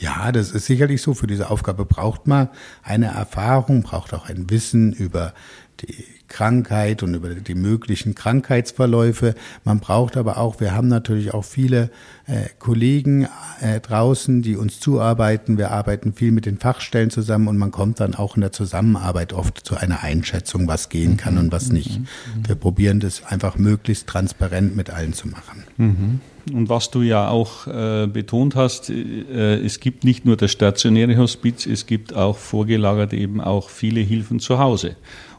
Ja, 0.00 0.30
das 0.32 0.52
ist 0.52 0.66
sicherlich 0.66 1.02
so. 1.02 1.14
Für 1.14 1.26
diese 1.26 1.50
Aufgabe 1.50 1.84
braucht 1.84 2.26
man 2.26 2.48
eine 2.82 3.06
Erfahrung, 3.06 3.82
braucht 3.82 4.14
auch 4.14 4.28
ein 4.28 4.48
Wissen 4.50 4.92
über 4.92 5.34
die 5.80 6.04
Krankheit 6.28 7.02
und 7.02 7.14
über 7.14 7.30
die 7.30 7.54
möglichen 7.54 8.14
Krankheitsverläufe. 8.14 9.34
Man 9.64 9.80
braucht 9.80 10.16
aber 10.16 10.38
auch, 10.38 10.60
wir 10.60 10.74
haben 10.74 10.88
natürlich 10.88 11.34
auch 11.34 11.44
viele 11.44 11.90
äh, 12.26 12.48
Kollegen 12.58 13.26
äh, 13.60 13.80
draußen, 13.80 14.42
die 14.42 14.56
uns 14.56 14.80
zuarbeiten. 14.80 15.58
Wir 15.58 15.70
arbeiten 15.70 16.12
viel 16.12 16.30
mit 16.30 16.46
den 16.46 16.58
Fachstellen 16.58 17.10
zusammen 17.10 17.48
und 17.48 17.58
man 17.58 17.70
kommt 17.70 18.00
dann 18.00 18.14
auch 18.14 18.36
in 18.36 18.42
der 18.42 18.52
Zusammenarbeit 18.52 19.32
oft 19.32 19.66
zu 19.66 19.76
einer 19.76 20.02
Einschätzung, 20.02 20.68
was 20.68 20.88
gehen 20.88 21.16
kann 21.16 21.38
und 21.38 21.50
was 21.50 21.72
nicht. 21.72 22.00
Mhm. 22.00 22.06
Wir 22.46 22.54
probieren 22.54 23.00
das 23.00 23.24
einfach 23.24 23.56
möglichst 23.56 24.06
transparent 24.06 24.76
mit 24.76 24.90
allen 24.90 25.14
zu 25.14 25.28
machen. 25.28 25.64
Mhm. 25.76 26.20
Und 26.52 26.68
was 26.68 26.90
du 26.90 27.02
ja 27.02 27.28
auch 27.28 27.66
äh, 27.66 28.06
betont 28.06 28.56
hast, 28.56 28.90
äh, 28.90 29.56
es 29.56 29.80
gibt 29.80 30.04
nicht 30.04 30.24
nur 30.24 30.36
das 30.36 30.50
stationäre 30.50 31.16
Hospiz, 31.16 31.66
es 31.66 31.86
gibt 31.86 32.14
auch 32.14 32.36
vorgelagert 32.36 33.12
eben 33.12 33.40
auch 33.40 33.68
viele 33.68 34.00
Hilfen 34.00 34.40
zu 34.40 34.58
Hause. 34.58 34.96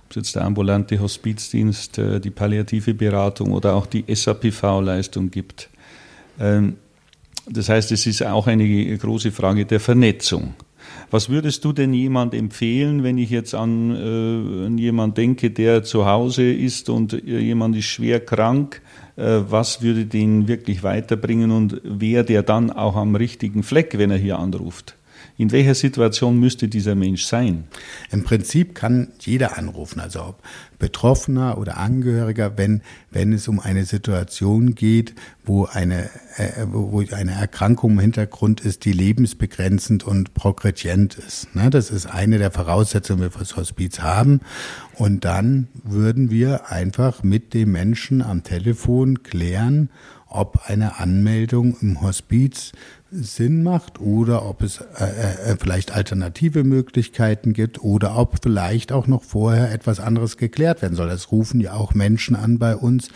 Ob 0.10 0.14
es 0.14 0.16
jetzt 0.16 0.36
der 0.38 0.46
ambulante 0.46 1.00
Hospizdienst, 1.00 2.00
äh, 2.00 2.20
die 2.20 2.32
palliative 2.32 2.96
Beratung 2.96 3.52
oder 3.52 3.76
auch 3.76 3.86
die 3.86 4.04
SAPV-Leistung 4.08 5.30
gibt. 5.30 5.70
Ähm, 6.40 6.78
das 7.48 7.70
heißt, 7.70 7.92
es 7.92 8.08
ist 8.08 8.26
auch 8.26 8.48
eine 8.48 8.98
große 8.98 9.32
Frage 9.32 9.68
der 9.68 9.80
Vernetzung. 9.80 10.56
Was 11.12 11.30
würdest 11.30 11.64
du 11.64 11.74
denn 11.74 11.94
jemand 11.94 12.34
empfehlen, 12.34 13.04
wenn 13.04 13.20
ich 13.20 13.30
jetzt 13.30 13.54
an, 13.54 13.92
äh, 13.92 14.66
an 14.66 14.80
jemand 14.80 15.16
denke, 15.16 15.52
der 15.52 15.84
zu 15.84 16.08
Hause 16.08 16.52
ist 16.52 16.90
und 16.90 17.14
äh, 17.14 17.38
jemand 17.38 17.76
ist 17.76 17.86
schwer 17.86 18.20
krank? 18.20 18.82
Äh, 19.16 19.42
was 19.48 19.84
würde 19.84 20.06
den 20.06 20.48
wirklich 20.48 20.82
weiterbringen 20.82 21.52
und 21.52 21.82
wäre 21.84 22.24
der 22.26 22.42
dann 22.42 22.72
auch 22.72 22.96
am 22.96 23.16
richtigen 23.16 23.62
Fleck, 23.62 24.00
wenn 24.00 24.10
er 24.10 24.18
hier 24.18 24.40
anruft? 24.40 24.96
In 25.40 25.54
welcher 25.54 25.74
Situation 25.74 26.38
müsste 26.38 26.68
dieser 26.68 26.96
Mensch 26.96 27.24
sein? 27.24 27.70
Im 28.12 28.26
Prinzip 28.26 28.76
kann 28.76 29.14
jeder 29.22 29.58
anrufen, 29.58 30.02
also 30.02 30.20
ob 30.20 30.44
Betroffener 30.80 31.58
oder 31.58 31.78
Angehöriger, 31.78 32.58
wenn, 32.58 32.82
wenn 33.10 33.32
es 33.32 33.48
um 33.48 33.62
eine 33.62 33.86
Situation 33.86 34.76
geht, 34.76 35.16
wo 35.46 35.64
eine, 35.64 36.10
äh, 36.36 36.66
wo 36.70 37.02
eine 37.14 37.32
Erkrankung 37.32 37.92
im 37.92 38.00
Hintergrund 38.00 38.60
ist, 38.60 38.84
die 38.84 38.92
lebensbegrenzend 38.92 40.04
und 40.04 40.34
progredient 40.34 41.16
ist. 41.16 41.56
Ne? 41.56 41.70
Das 41.70 41.90
ist 41.90 42.06
eine 42.06 42.38
der 42.38 42.52
Voraussetzungen, 42.52 43.20
die 43.20 43.26
wir 43.28 43.32
fürs 43.32 43.56
Hospiz 43.56 44.02
haben. 44.02 44.42
Und 44.96 45.24
dann 45.24 45.70
würden 45.86 46.32
wir 46.32 46.70
einfach 46.70 47.24
mit 47.24 47.54
dem 47.54 47.72
Menschen 47.72 48.22
am 48.22 48.44
Telefon 48.44 49.24
klären, 49.24 49.90
ob 50.30 50.70
eine 50.70 51.00
Anmeldung 51.00 51.76
im 51.82 52.02
Hospiz 52.02 52.72
Sinn 53.12 53.64
macht 53.64 54.00
oder 54.00 54.46
ob 54.46 54.62
es 54.62 54.82
äh, 55.00 55.52
äh, 55.52 55.58
vielleicht 55.60 55.94
alternative 55.96 56.64
Möglichkeiten 56.64 57.54
gibt 57.54 57.84
oder 57.84 58.16
ob 58.18 58.38
vielleicht 58.44 58.92
auch 58.92 59.08
noch 59.08 59.24
vorher 59.24 59.72
etwas 59.72 60.00
anderes 60.00 60.38
geklärt 60.38 60.82
werden 60.82 60.96
soll. 60.96 61.10
Das 61.10 61.32
rufen 61.32 61.60
ja 61.60 61.74
auch 61.74 61.96
Menschen 61.96 62.36
an 62.36 62.60
bei 62.60 62.76
uns, 62.76 63.10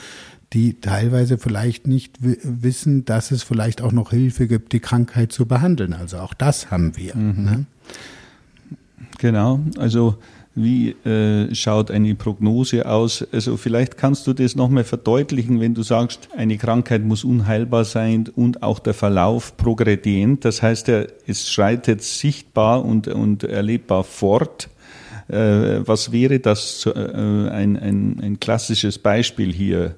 die 0.53 0.79
teilweise 0.79 1.37
vielleicht 1.37 1.87
nicht 1.87 2.17
wissen, 2.21 3.05
dass 3.05 3.31
es 3.31 3.43
vielleicht 3.43 3.81
auch 3.81 3.91
noch 3.91 4.11
Hilfe 4.11 4.47
gibt, 4.47 4.73
die 4.73 4.79
Krankheit 4.79 5.31
zu 5.31 5.45
behandeln. 5.45 5.93
Also 5.93 6.17
auch 6.19 6.33
das 6.33 6.71
haben 6.71 6.95
wir. 6.97 7.15
Mhm. 7.15 7.43
Ne? 7.43 7.65
Genau, 9.19 9.59
also 9.77 10.17
wie 10.55 10.91
äh, 11.05 11.53
schaut 11.55 11.89
eine 11.89 12.13
Prognose 12.13 12.85
aus? 12.85 13.25
Also 13.31 13.57
vielleicht 13.57 13.97
kannst 13.97 14.27
du 14.27 14.33
das 14.33 14.55
nochmal 14.55 14.83
verdeutlichen, 14.83 15.59
wenn 15.59 15.73
du 15.73 15.81
sagst, 15.81 16.29
eine 16.37 16.57
Krankheit 16.57 17.03
muss 17.03 17.23
unheilbar 17.23 17.85
sein 17.85 18.29
und 18.35 18.61
auch 18.61 18.79
der 18.79 18.93
Verlauf 18.93 19.57
progredient. 19.57 20.45
Das 20.45 20.61
heißt, 20.61 20.87
ja, 20.89 21.05
es 21.25 21.49
schreitet 21.49 22.03
sichtbar 22.03 22.85
und, 22.85 23.07
und 23.07 23.43
erlebbar 23.43 24.03
fort. 24.03 24.69
Äh, 25.27 25.79
was 25.87 26.11
wäre 26.11 26.39
das 26.39 26.85
äh, 26.85 26.91
ein, 26.91 27.77
ein, 27.77 28.19
ein 28.21 28.39
klassisches 28.39 28.99
Beispiel 28.99 29.51
hier? 29.51 29.95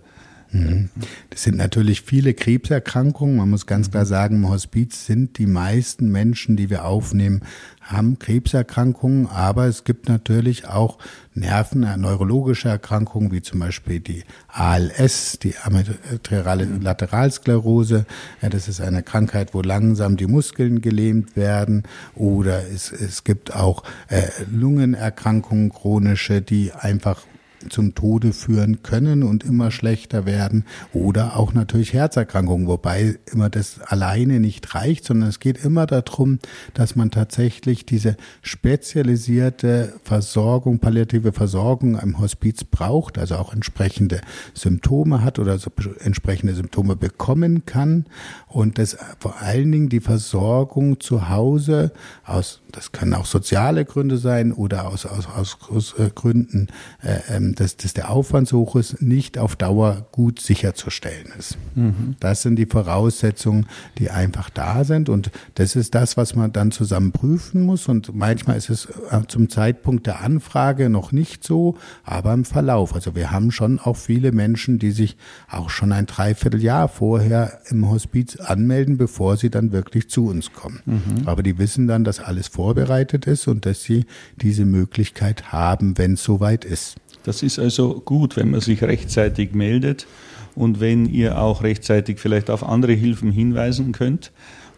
Mhm. 0.56 0.90
Das 1.30 1.44
sind 1.44 1.58
natürlich 1.58 2.02
viele 2.02 2.34
Krebserkrankungen. 2.34 3.36
Man 3.36 3.50
muss 3.50 3.66
ganz 3.66 3.92
klar 3.92 4.06
sagen, 4.06 4.38
im 4.38 4.50
Hospiz 4.50 5.06
sind 5.06 5.38
die 5.38 5.48
meisten 5.48 6.10
Menschen, 6.12 6.56
die 6.56 6.70
wir 6.70 6.86
aufnehmen, 6.86 7.42
haben 7.82 8.18
Krebserkrankungen, 8.18 9.28
aber 9.28 9.68
es 9.68 9.84
gibt 9.84 10.10
natürlich 10.10 10.68
auch 10.68 10.98
Nerven, 11.34 11.84
äh, 11.84 11.98
neurologische 11.98 12.70
Erkrankungen, 12.70 13.32
wie 13.32 13.42
zum 13.42 13.60
Beispiel 13.60 14.00
die 14.00 14.24
ALS, 14.48 15.38
die 15.40 15.56
amyotrophe 15.58 16.68
Lateralsklerose. 16.82 18.06
Das 18.42 18.68
ist 18.68 18.82
eine 18.82 19.04
Krankheit, 19.04 19.54
wo 19.54 19.62
langsam 19.62 20.18
die 20.18 20.28
Muskeln 20.28 20.82
gelähmt 20.82 21.36
werden. 21.36 21.84
Oder 22.16 22.64
es, 22.74 22.92
es 22.92 23.24
gibt 23.24 23.54
auch 23.54 23.84
äh, 24.08 24.24
Lungenerkrankungen, 24.52 25.70
chronische, 25.70 26.42
die 26.42 26.72
einfach 26.72 27.22
zum 27.70 27.96
Tode 27.96 28.34
führen 28.34 28.84
können 28.84 29.24
und 29.24 29.44
immer 29.44 29.72
schlechter 29.72 30.26
werden 30.26 30.66
oder 30.94 31.38
auch 31.38 31.54
natürlich 31.54 31.94
Herzerkrankungen, 31.94 32.68
wobei 32.68 33.18
immer 33.32 33.50
das 33.50 33.80
alleine 33.82 34.40
nicht 34.40 34.76
reicht, 34.76 35.06
sondern 35.06 35.30
es 35.30 35.40
geht 35.40 35.64
immer 35.64 35.86
darum, 35.86 36.40
dass 36.74 36.96
man 36.96 37.12
tatsächlich 37.12 37.86
diese 37.86 38.18
spezialisierte 38.42 39.94
Versorgung, 40.04 40.80
palliative 40.80 41.34
Versorgung 41.34 41.98
im 42.00 42.20
Hospiz 42.20 42.64
braucht, 42.64 43.18
also 43.18 43.36
auch 43.36 43.54
entsprechende 43.54 44.22
Symptome 44.54 45.24
hat 45.24 45.40
oder 45.40 45.58
so 45.58 45.72
entsprechende 46.00 46.56
Symptome 46.56 46.96
bekommen 46.96 47.66
kann 47.66 48.06
und 48.48 48.78
das 48.78 48.98
vor 49.20 49.42
allen 49.42 49.72
Dingen 49.72 49.90
die 49.90 50.00
Versorgung 50.00 51.00
zu 51.00 51.30
Hause 51.30 51.92
aus, 52.24 52.62
das 52.72 52.92
können 52.92 53.14
auch 53.14 53.26
soziale 53.26 53.86
Gründe 53.86 54.18
sein 54.18 54.52
oder 54.52 54.88
aus, 54.88 55.06
aus, 55.06 55.28
aus, 55.28 55.58
aus 55.70 55.96
Gründen 56.14 56.68
äh, 57.02 57.20
ähm, 57.30 57.55
dass, 57.56 57.78
dass 57.78 57.94
der 57.94 58.12
Aufwand 58.12 58.48
so 58.48 58.60
hoch 58.60 58.76
ist, 58.76 59.02
nicht 59.02 59.38
auf 59.38 59.56
Dauer 59.56 60.08
gut 60.12 60.40
sicherzustellen 60.40 61.28
ist. 61.38 61.58
Mhm. 61.76 62.16
Das 62.20 62.42
sind 62.42 62.58
die 62.58 62.66
Voraussetzungen, 62.66 63.68
die 63.98 64.10
einfach 64.10 64.50
da 64.50 64.84
sind 64.84 65.10
und 65.10 65.32
das 65.56 65.76
ist 65.76 65.96
das, 65.96 66.18
was 66.18 66.36
man 66.36 66.52
dann 66.52 66.72
zusammen 66.72 67.12
prüfen 67.12 67.62
muss 67.62 67.88
und 67.88 68.16
manchmal 68.16 68.58
ist 68.58 68.70
es 68.70 68.86
äh, 68.86 69.22
zum 69.28 69.50
Zeitpunkt 69.50 70.08
der 70.08 70.22
Anfrage 70.22 70.90
noch 70.90 71.12
nicht 71.12 71.44
so, 71.44 71.78
aber 72.04 72.34
im 72.34 72.46
Verlauf. 72.46 72.94
Also 72.94 73.16
wir 73.16 73.32
haben 73.32 73.52
schon 73.52 73.80
auch 73.80 73.98
viele 73.98 74.32
Menschen, 74.32 74.80
die 74.80 74.92
sich 74.92 75.18
auch 75.50 75.70
schon 75.70 75.92
ein 75.92 76.06
Dreivierteljahr 76.06 76.88
vorher 76.88 77.60
im 77.70 77.90
Hospiz 77.90 78.38
anmelden, 78.38 78.98
bevor 78.98 79.38
sie 79.38 79.50
dann 79.50 79.72
wirklich 79.72 80.10
zu 80.10 80.28
uns 80.28 80.54
kommen. 80.54 80.82
Mhm. 80.86 81.28
Aber 81.28 81.44
die 81.44 81.58
wissen 81.58 81.88
dann, 81.88 82.04
dass 82.04 82.20
alles 82.20 82.48
vorbereitet 82.48 83.28
ist 83.28 83.48
und 83.48 83.66
dass 83.66 83.84
sie 83.84 84.06
diese 84.42 84.66
Möglichkeit 84.66 85.52
haben, 85.52 85.98
wenn 85.98 86.14
es 86.14 86.24
soweit 86.24 86.66
ist. 86.66 86.96
Das 87.26 87.42
ist 87.42 87.58
also 87.58 88.02
gut, 88.02 88.38
wenn 88.38 88.52
man 88.52 88.62
sich 88.62 88.84
rechtzeitig 88.84 89.54
meldet 89.54 90.06
und 90.54 90.80
wenn 90.80 91.08
ihr 91.08 91.40
auch 91.40 91.64
rechtzeitig 91.64 92.20
vielleicht 92.20 92.52
auf 92.52 92.64
andere 92.64 92.94
Hilfen 92.94 93.32
hinweisen 93.32 93.92
könnt. 93.92 94.32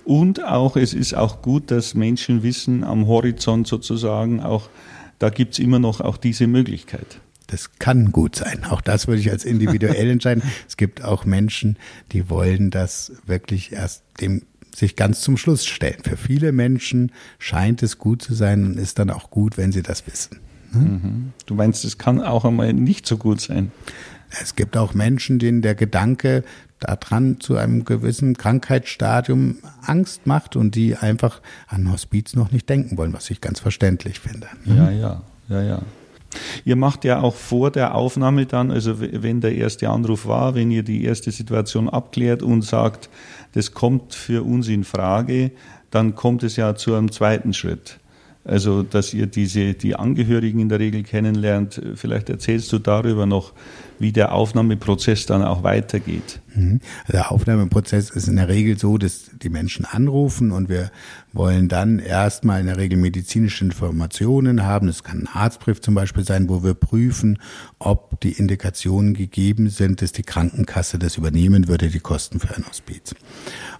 Und 0.05 0.45
auch, 0.45 0.77
es 0.77 0.93
ist 0.93 1.13
auch 1.13 1.41
gut, 1.41 1.69
dass 1.69 1.93
Menschen 1.93 2.41
wissen, 2.41 2.85
am 2.85 3.07
Horizont 3.07 3.67
sozusagen 3.67 4.39
auch, 4.39 4.69
da 5.19 5.29
gibt 5.29 5.53
es 5.53 5.59
immer 5.59 5.79
noch 5.79 5.99
auch 5.99 6.15
diese 6.15 6.47
Möglichkeit. 6.47 7.19
Das 7.47 7.77
kann 7.79 8.13
gut 8.13 8.37
sein. 8.37 8.63
Auch 8.69 8.79
das 8.79 9.07
würde 9.07 9.19
ich 9.19 9.29
als 9.29 9.43
individuell 9.43 10.09
entscheiden. 10.11 10.43
Es 10.67 10.77
gibt 10.77 11.03
auch 11.03 11.25
Menschen, 11.25 11.77
die 12.13 12.29
wollen 12.29 12.71
das 12.71 13.11
wirklich 13.25 13.73
erst 13.73 14.03
dem 14.21 14.43
sich 14.73 14.95
ganz 14.95 15.21
zum 15.21 15.37
Schluss 15.37 15.65
stellen. 15.65 15.97
Für 16.03 16.17
viele 16.17 16.51
Menschen 16.51 17.11
scheint 17.39 17.81
es 17.83 17.97
gut 17.97 18.21
zu 18.21 18.35
sein 18.35 18.63
und 18.63 18.77
ist 18.77 18.99
dann 18.99 19.09
auch 19.09 19.31
gut, 19.31 19.57
wenn 19.57 19.71
sie 19.71 19.81
das 19.81 20.05
wissen. 20.05 20.39
Mhm. 20.77 21.33
Du 21.45 21.55
meinst, 21.55 21.85
es 21.85 21.97
kann 21.97 22.21
auch 22.21 22.45
einmal 22.45 22.73
nicht 22.73 23.05
so 23.05 23.17
gut 23.17 23.41
sein? 23.41 23.71
Es 24.41 24.55
gibt 24.55 24.75
auch 24.75 24.93
Menschen, 24.93 25.39
denen 25.39 25.61
der 25.61 25.75
Gedanke 25.75 26.43
daran 26.79 27.39
zu 27.39 27.57
einem 27.57 27.85
gewissen 27.85 28.37
Krankheitsstadium 28.37 29.57
Angst 29.81 30.27
macht 30.27 30.55
und 30.55 30.75
die 30.75 30.95
einfach 30.95 31.41
an 31.67 31.91
Hospiz 31.91 32.35
noch 32.35 32.51
nicht 32.51 32.69
denken 32.69 32.97
wollen, 32.97 33.13
was 33.13 33.29
ich 33.29 33.41
ganz 33.41 33.59
verständlich 33.59 34.19
finde. 34.19 34.47
Ja, 34.65 34.91
ja, 34.91 35.21
ja, 35.49 35.61
ja. 35.61 35.81
Ihr 36.65 36.75
macht 36.75 37.05
ja 37.05 37.21
auch 37.21 37.35
vor 37.35 37.71
der 37.71 37.95
Aufnahme 37.95 38.45
dann, 38.45 38.69
also 38.69 38.99
wenn 38.99 39.41
der 39.41 39.55
erste 39.55 39.89
Anruf 39.89 40.27
war, 40.27 40.55
wenn 40.55 40.69
ihr 40.71 40.83
die 40.83 41.03
erste 41.03 41.31
Situation 41.31 41.89
abklärt 41.89 42.43
und 42.43 42.63
sagt, 42.63 43.09
das 43.53 43.71
kommt 43.71 44.13
für 44.13 44.43
uns 44.43 44.67
in 44.67 44.83
Frage, 44.83 45.51
dann 45.89 46.15
kommt 46.15 46.43
es 46.43 46.57
ja 46.57 46.75
zu 46.75 46.93
einem 46.93 47.11
zweiten 47.11 47.53
Schritt. 47.53 47.99
Also, 48.47 48.81
dass 48.81 49.13
ihr 49.13 49.27
diese, 49.27 49.73
die 49.73 49.97
Angehörigen 49.97 50.59
in 50.59 50.69
der 50.69 50.79
Regel 50.79 51.03
kennenlernt. 51.03 51.81
Vielleicht 51.95 52.29
erzählst 52.29 52.71
du 52.71 52.79
darüber 52.79 53.25
noch, 53.25 53.51
wie 53.99 54.11
der 54.11 54.33
Aufnahmeprozess 54.33 55.25
dann 55.25 55.43
auch 55.43 55.63
weitergeht. 55.63 56.39
Mhm. 56.57 56.79
Der 57.11 57.31
Aufnahmeprozess 57.31 58.09
ist 58.09 58.27
in 58.27 58.37
der 58.37 58.47
Regel 58.47 58.77
so, 58.77 58.97
dass 58.97 59.31
die 59.41 59.49
Menschen 59.49 59.85
anrufen 59.85 60.51
und 60.51 60.69
wir 60.69 60.91
wollen 61.33 61.67
dann 61.67 61.99
erstmal 61.99 62.61
in 62.61 62.65
der 62.65 62.77
Regel 62.77 62.97
medizinische 62.97 63.63
Informationen 63.63 64.63
haben. 64.63 64.87
Es 64.87 65.03
kann 65.03 65.21
ein 65.21 65.27
Arztbrief 65.27 65.81
zum 65.81 65.93
Beispiel 65.93 66.23
sein, 66.23 66.49
wo 66.49 66.63
wir 66.63 66.73
prüfen, 66.73 67.39
ob 67.77 68.19
die 68.21 68.31
Indikationen 68.31 69.13
gegeben 69.13 69.69
sind, 69.69 70.01
dass 70.01 70.11
die 70.11 70.23
Krankenkasse 70.23 70.97
das 70.97 71.17
übernehmen 71.17 71.67
würde, 71.67 71.89
die 71.89 71.99
Kosten 71.99 72.39
für 72.39 72.55
ein 72.55 72.65
Hospiz. 72.67 73.13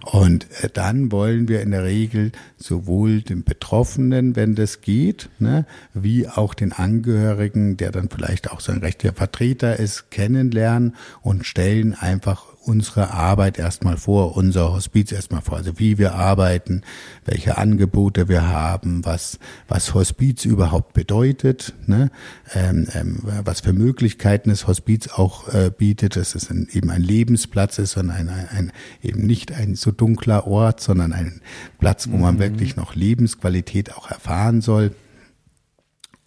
Und 0.04 0.46
äh, 0.62 0.68
dann 0.72 1.10
wollen 1.10 1.48
wir 1.48 1.60
in 1.62 1.72
der 1.72 1.84
Regel 1.84 2.32
sowohl 2.56 3.22
den 3.22 3.42
Betroffenen, 3.42 4.36
wenn 4.36 4.54
das 4.54 4.80
geht, 4.80 5.28
ne, 5.40 5.66
wie 5.94 6.28
auch 6.28 6.54
den 6.54 6.72
Angehörigen, 6.72 7.76
der 7.76 7.90
dann 7.90 8.08
vielleicht 8.08 8.50
auch 8.52 8.60
so 8.60 8.70
ein 8.70 8.78
rechtlicher 8.78 9.14
Vertreter 9.14 9.78
ist, 9.78 10.07
kennenlernen 10.10 10.96
und 11.22 11.46
stellen 11.46 11.94
einfach 11.94 12.44
unsere 12.68 13.12
Arbeit 13.12 13.58
erstmal 13.58 13.96
vor, 13.96 14.36
unser 14.36 14.72
Hospiz 14.72 15.10
erstmal 15.10 15.40
vor, 15.40 15.56
also 15.56 15.78
wie 15.78 15.96
wir 15.96 16.14
arbeiten, 16.14 16.82
welche 17.24 17.56
Angebote 17.56 18.28
wir 18.28 18.46
haben, 18.46 19.04
was, 19.06 19.38
was 19.68 19.94
Hospiz 19.94 20.44
überhaupt 20.44 20.92
bedeutet, 20.92 21.72
ne? 21.86 22.10
ähm, 22.54 22.86
ähm, 22.94 23.22
was 23.44 23.60
für 23.60 23.72
Möglichkeiten 23.72 24.50
das 24.50 24.66
Hospiz 24.66 25.08
auch 25.08 25.48
äh, 25.48 25.70
bietet, 25.76 26.16
dass 26.16 26.34
es 26.34 26.50
ein, 26.50 26.68
eben 26.70 26.90
ein 26.90 27.02
Lebensplatz 27.02 27.78
ist 27.78 27.96
und 27.96 28.10
ein, 28.10 28.28
ein, 28.28 28.48
ein, 28.50 28.72
eben 29.02 29.26
nicht 29.26 29.52
ein 29.52 29.74
so 29.74 29.90
dunkler 29.90 30.46
Ort, 30.46 30.80
sondern 30.80 31.14
ein 31.14 31.40
Platz, 31.78 32.08
wo 32.10 32.18
man 32.18 32.34
mhm. 32.34 32.40
wirklich 32.40 32.76
noch 32.76 32.94
Lebensqualität 32.94 33.96
auch 33.96 34.10
erfahren 34.10 34.60
soll 34.60 34.92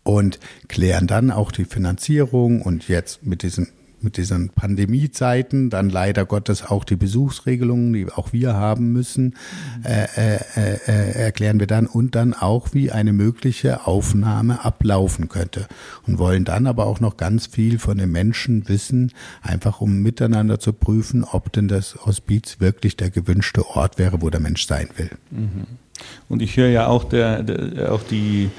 und 0.03 0.39
klären 0.67 1.07
dann 1.07 1.31
auch 1.31 1.51
die 1.51 1.65
Finanzierung 1.65 2.61
und 2.61 2.87
jetzt 2.87 3.25
mit 3.25 3.43
diesem 3.43 3.67
mit 4.03 4.17
diesen 4.17 4.49
Pandemiezeiten, 4.49 5.69
dann 5.69 5.89
leider 5.89 6.25
Gottes 6.25 6.63
auch 6.63 6.83
die 6.83 6.95
Besuchsregelungen, 6.95 7.93
die 7.93 8.11
auch 8.11 8.33
wir 8.33 8.53
haben 8.53 8.91
müssen, 8.91 9.35
äh, 9.83 10.07
äh, 10.15 10.77
äh, 10.87 11.11
erklären 11.23 11.59
wir 11.59 11.67
dann 11.67 11.87
und 11.87 12.15
dann 12.15 12.33
auch, 12.33 12.73
wie 12.73 12.91
eine 12.91 13.13
mögliche 13.13 13.85
Aufnahme 13.87 14.65
ablaufen 14.65 15.29
könnte 15.29 15.67
und 16.07 16.17
wollen 16.19 16.45
dann 16.45 16.67
aber 16.67 16.85
auch 16.85 16.99
noch 16.99 17.17
ganz 17.17 17.47
viel 17.47 17.79
von 17.79 17.97
den 17.97 18.11
Menschen 18.11 18.67
wissen, 18.67 19.11
einfach 19.41 19.81
um 19.81 20.01
miteinander 20.01 20.59
zu 20.59 20.73
prüfen, 20.73 21.23
ob 21.23 21.51
denn 21.53 21.67
das 21.67 21.95
Hospiz 22.05 22.59
wirklich 22.59 22.97
der 22.97 23.09
gewünschte 23.09 23.67
Ort 23.67 23.97
wäre, 23.97 24.21
wo 24.21 24.29
der 24.29 24.41
Mensch 24.41 24.65
sein 24.65 24.89
will. 24.97 25.11
Mhm. 25.29 25.67
Und 26.29 26.41
ich 26.41 26.57
höre 26.57 26.69
ja 26.69 26.87
auch, 26.87 27.03
der, 27.03 27.43
der, 27.43 27.93
auch 27.93 28.01
die 28.03 28.49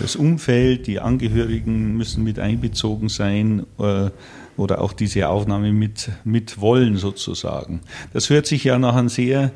das 0.00 0.16
Umfeld, 0.16 0.86
die 0.86 1.00
Angehörigen 1.00 1.96
müssen 1.96 2.24
mit 2.24 2.38
einbezogen 2.38 3.08
sein. 3.08 3.66
Äh, 3.78 4.10
oder 4.58 4.80
auch 4.82 4.92
diese 4.92 5.28
Aufnahme 5.28 5.72
mit, 5.72 6.10
mit 6.24 6.60
wollen 6.60 6.96
sozusagen. 6.96 7.80
Das 8.12 8.28
hört 8.28 8.46
sich 8.46 8.64
ja 8.64 8.78
nach 8.78 8.96
einem 8.96 9.08
sehr 9.08 9.52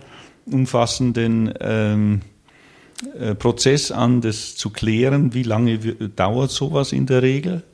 umfassenden 0.46 1.52
ähm, 1.60 2.20
äh, 3.18 3.34
Prozess 3.34 3.90
an, 3.90 4.20
das 4.20 4.54
zu 4.54 4.70
klären. 4.70 5.34
Wie 5.34 5.42
lange 5.42 5.78
dauert 5.78 6.52
sowas 6.52 6.92
in 6.92 7.06
der 7.06 7.22
Regel? 7.22 7.64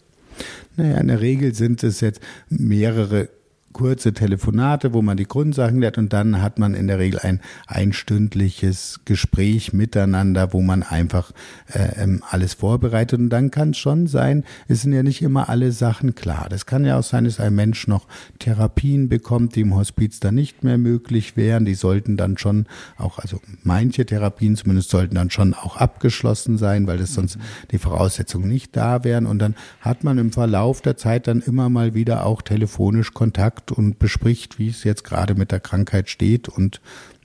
Naja, 0.77 0.99
in 0.99 1.09
der 1.09 1.21
Regel 1.21 1.55
sind 1.55 1.83
es 1.83 2.01
jetzt 2.01 2.21
mehrere 2.49 3.29
kurze 3.73 4.13
Telefonate, 4.13 4.93
wo 4.93 5.03
man 5.03 5.17
die 5.17 5.27
Grundsachen 5.27 5.81
lernt 5.81 5.99
und 5.99 6.13
dann 6.13 6.43
hat 6.43 6.59
man 6.59 6.75
in 6.75 6.87
der 6.87 6.99
Regel 6.99 7.21
ein 7.21 7.41
einstündliches 7.67 9.01
Gespräch 9.05 9.73
miteinander, 9.73 10.53
wo 10.53 10.63
man 10.63 10.83
einfach 10.83 11.33
äh, 11.73 12.03
ähm, 12.03 12.23
alles 12.29 12.55
vorbereitet 12.55 13.21
und 13.21 13.31
dann 13.31 13.51
kann 13.51 13.71
es 13.71 13.79
schon 13.79 14.07
sein, 14.07 14.45
es 14.69 14.83
sind 14.83 14.93
ja 14.93 15.03
nicht 15.03 15.23
immer 15.23 15.49
alle 15.49 15.73
Sachen 15.73 16.15
klar. 16.15 16.47
Das 16.49 16.67
kann 16.67 16.85
ja 16.85 16.99
auch 16.99 17.03
sein, 17.03 17.25
dass 17.25 17.41
ein 17.41 17.55
Mensch 17.55 17.87
noch 17.87 18.07
Therapien 18.39 19.09
bekommt, 19.09 19.55
die 19.55 19.61
im 19.61 19.75
Hospiz 19.75 20.19
dann 20.21 20.35
nicht 20.35 20.65
mehr 20.65 20.79
möglich 20.79 21.37
wären. 21.37 21.65
Die 21.65 21.75
sollten 21.75 22.17
dann 22.17 22.39
schon 22.39 22.67
auch, 22.97 23.19
also 23.19 23.41
manche 23.63 24.07
Therapien 24.07 24.57
zumindest 24.57 24.91
sollten 24.91 25.15
dann 25.15 25.31
schon 25.31 25.55
auch 25.55 25.77
abgeschlossen 25.77 26.59
sein, 26.59 26.87
weil 26.87 26.99
das 26.99 27.15
sonst 27.15 27.39
die 27.71 27.79
Voraussetzungen 27.79 28.49
nicht 28.49 28.77
da 28.77 29.05
wären 29.05 29.27
und 29.27 29.39
dann 29.39 29.55
hat 29.81 30.05
man 30.05 30.19
im 30.19 30.33
Verlauf 30.33 30.81
der 30.81 30.97
Zeit 30.97 31.29
dann 31.29 31.41
immer 31.41 31.69
mal 31.69 31.95
wieder 31.95 32.25
auch 32.25 32.43
telefonisch 32.43 33.13
Kontakt 33.13 33.58
sagt 33.59 33.73
und 33.73 33.99
bespricht, 33.99 34.59
wie 34.59 34.69
es 34.69 34.85
jetzt 34.85 35.05
gerade 35.05 35.35
mit 35.35 35.53
der 35.53 35.61
Krankheit 35.61 36.09
steht 36.09 36.49
und 36.49 36.81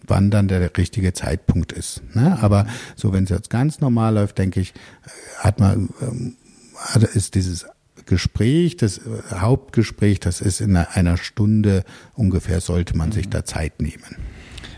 wann 0.05 0.31
dann 0.31 0.47
der 0.47 0.75
richtige 0.77 1.13
Zeitpunkt 1.13 1.71
ist. 1.71 2.01
Ne? 2.13 2.37
Aber 2.41 2.65
so, 2.95 3.13
wenn 3.13 3.23
es 3.23 3.29
jetzt 3.29 3.49
ganz 3.49 3.79
normal 3.79 4.15
läuft, 4.15 4.37
denke 4.37 4.59
ich, 4.59 4.73
hat 5.37 5.59
man, 5.59 5.89
ähm, 6.01 6.35
ist 7.13 7.35
dieses 7.35 7.65
Gespräch, 8.05 8.75
das 8.75 8.97
äh, 8.97 9.01
Hauptgespräch, 9.35 10.19
das 10.19 10.41
ist 10.41 10.59
in 10.59 10.75
einer 10.75 11.17
Stunde 11.17 11.83
ungefähr, 12.15 12.59
sollte 12.59 12.97
man 12.97 13.11
sich 13.11 13.29
da 13.29 13.45
Zeit 13.45 13.81
nehmen. 13.81 14.17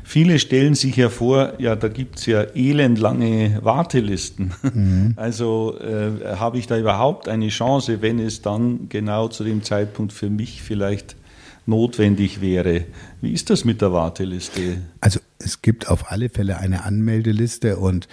Viele 0.04 0.38
stellen 0.38 0.76
sich 0.76 0.96
ja 0.98 1.10
vor, 1.10 1.54
ja, 1.58 1.76
da 1.76 1.88
gibt 1.88 2.20
es 2.20 2.28
ja 2.28 2.44
elendlange 2.54 3.60
Wartelisten. 3.64 4.52
Mhm. 4.62 5.14
Also 5.16 5.80
äh, 5.80 6.36
habe 6.36 6.60
ich 6.60 6.68
da 6.68 6.78
überhaupt 6.78 7.28
eine 7.28 7.48
Chance, 7.48 8.04
wenn 8.04 8.20
es 8.20 8.44
dann 8.44 8.88
genau 8.90 9.30
zu 9.30 9.44
dem 9.44 9.64
Zeitpunkt 9.64 10.14
für 10.14 10.30
mich 10.30 10.62
vielleicht 10.62 11.16
notwendig 11.66 12.42
wäre. 12.42 12.86
Wie 13.22 13.34
ist 13.34 13.50
das 13.50 13.66
mit 13.66 13.82
der 13.82 13.92
Warteliste? 13.92 14.78
Also 15.02 15.20
es 15.40 15.62
gibt 15.62 15.88
auf 15.88 16.12
alle 16.12 16.30
Fälle 16.30 16.58
eine 16.58 16.84
Anmeldeliste 16.84 17.78
und 17.78 18.08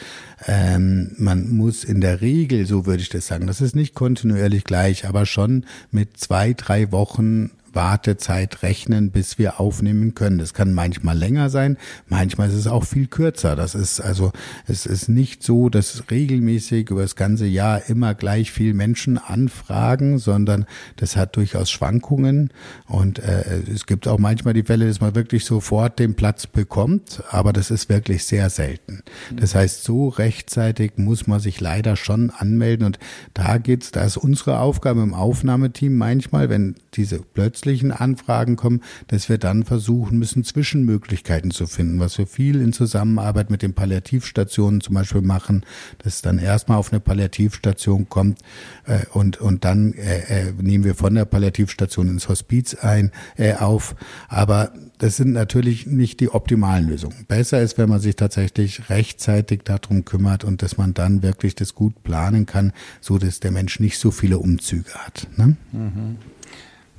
ähm, 0.47 1.13
man 1.19 1.51
muss 1.51 1.85
in 1.85 2.01
der 2.01 2.21
Regel, 2.21 2.67
so 2.67 2.87
würde 2.87 3.03
ich 3.03 3.09
das 3.09 3.27
sagen, 3.27 3.47
das 3.47 3.61
ist 3.61 3.77
nicht 3.77 3.95
kontinuierlich 3.95 4.65
gleich, 4.65 5.07
aber 5.07 5.27
schon 5.27 5.67
mit 5.91 6.17
zwei, 6.17 6.53
drei 6.55 6.93
Wochen 6.93 7.51
Wartezeit 7.75 8.63
rechnen, 8.63 9.11
bis 9.11 9.39
wir 9.39 9.59
aufnehmen 9.61 10.15
können. 10.15 10.39
Das 10.39 10.55
kann 10.55 10.73
manchmal 10.73 11.17
länger 11.17 11.51
sein, 11.51 11.79
manchmal 12.07 12.49
ist 12.49 12.55
es 12.55 12.67
auch 12.67 12.85
viel 12.85 13.07
kürzer. 13.07 13.57
Das 13.57 13.75
ist 13.75 14.01
also, 14.01 14.33
es 14.67 14.87
ist 14.87 15.09
nicht 15.09 15.43
so, 15.43 15.69
dass 15.69 16.11
regelmäßig 16.11 16.91
über 16.91 17.03
das 17.03 17.17
ganze 17.17 17.47
Jahr 17.47 17.89
immer 17.89 18.15
gleich 18.15 18.53
viel 18.53 18.75
Menschen 18.75 19.19
anfragen, 19.19 20.19
sondern 20.19 20.67
das 20.97 21.17
hat 21.17 21.37
durchaus 21.37 21.71
Schwankungen 21.71 22.51
und 22.87 23.19
äh, 23.19 23.63
es 23.73 23.87
gibt 23.87 24.07
auch 24.07 24.19
manchmal 24.19 24.55
die 24.55 24.63
Fälle, 24.63 24.87
dass 24.87 25.01
man 25.01 25.15
wirklich 25.15 25.45
sofort 25.45 25.99
den 25.99 26.15
Platz 26.15 26.47
bekommt, 26.47 27.23
aber 27.31 27.53
das 27.53 27.71
ist 27.71 27.89
wirklich 27.89 28.25
sehr 28.25 28.51
selten. 28.51 29.03
Das 29.35 29.55
heißt, 29.55 29.85
so 29.85 30.09
rechtzeitig 30.09 30.93
muss 30.97 31.27
man 31.27 31.41
sich 31.41 31.61
leider 31.61 31.97
schon 31.97 32.31
anmelden 32.31 32.87
und 32.87 32.99
da 33.35 33.59
geht's, 33.59 33.91
da 33.93 34.05
ist 34.05 34.17
unsere 34.17 34.59
Aufgabe 34.59 35.03
im 35.03 35.15
Aufnahmeteam 35.15 35.97
manchmal, 35.97 36.51
wenn 36.51 36.77
diese 36.95 37.21
plötzlich 37.21 37.62
plötzlichen 37.63 37.93
Anfragen 37.93 38.57
kommen, 38.57 38.81
dass 39.07 39.29
wir 39.29 39.39
dann 39.39 39.65
versuchen 39.65 40.19
müssen, 40.19 40.45
Zwischenmöglichkeiten 40.45 41.53
zu 41.53 41.67
finden, 41.67 42.01
was 42.01 42.19
wir 42.19 42.27
viel 42.27 42.61
in 42.61 42.73
Zusammenarbeit 42.73 43.51
mit 43.51 43.63
den 43.63 43.73
Palliativstationen 43.73 44.81
zum 44.81 44.95
Beispiel 44.97 45.23
machen, 45.23 45.65
dass 45.99 46.23
dann 46.23 46.39
erstmal 46.39 46.79
auf 46.79 46.93
eine 46.93 47.01
Palliativstation 47.01 48.09
kommt 48.09 48.41
äh, 48.87 49.07
und, 49.13 49.41
und 49.41 49.65
dann 49.65 49.95
äh, 49.95 50.49
äh, 50.49 50.53
nehmen 50.61 50.85
wir 50.85 50.95
von 50.95 51.15
der 51.15 51.25
Palliativstation 51.25 52.09
ins 52.09 52.29
Hospiz 52.29 52.75
ein, 52.75 53.13
äh, 53.37 53.55
auf. 53.55 53.95
Aber 54.29 54.73
das 54.99 55.17
sind 55.17 55.33
natürlich 55.33 55.87
nicht 55.87 56.21
die 56.21 56.31
optimalen 56.31 56.89
Lösungen. 56.89 57.27
Besser 57.29 57.63
ist, 57.63 57.79
wenn 57.79 57.89
man 57.89 58.01
sich 58.01 58.17
tatsächlich 58.17 58.91
rechtzeitig 58.91 59.63
darum 59.65 60.05
kümmert 60.05 60.43
und 60.45 60.63
dass 60.63 60.77
man 60.77 60.95
dann 60.95 61.23
wirklich 61.23 61.55
das 61.55 61.75
gut 61.75 62.03
planen 62.03 62.47
kann, 62.47 62.73
so 63.01 63.19
dass 63.19 63.41
der 63.41 63.53
Mensch 63.53 63.79
nicht 63.79 63.99
so 63.99 64.11
viele 64.11 64.39
Umzüge 64.39 64.95
hat. 64.95 65.29
Ne? 65.37 65.57
Mhm. 65.73 66.17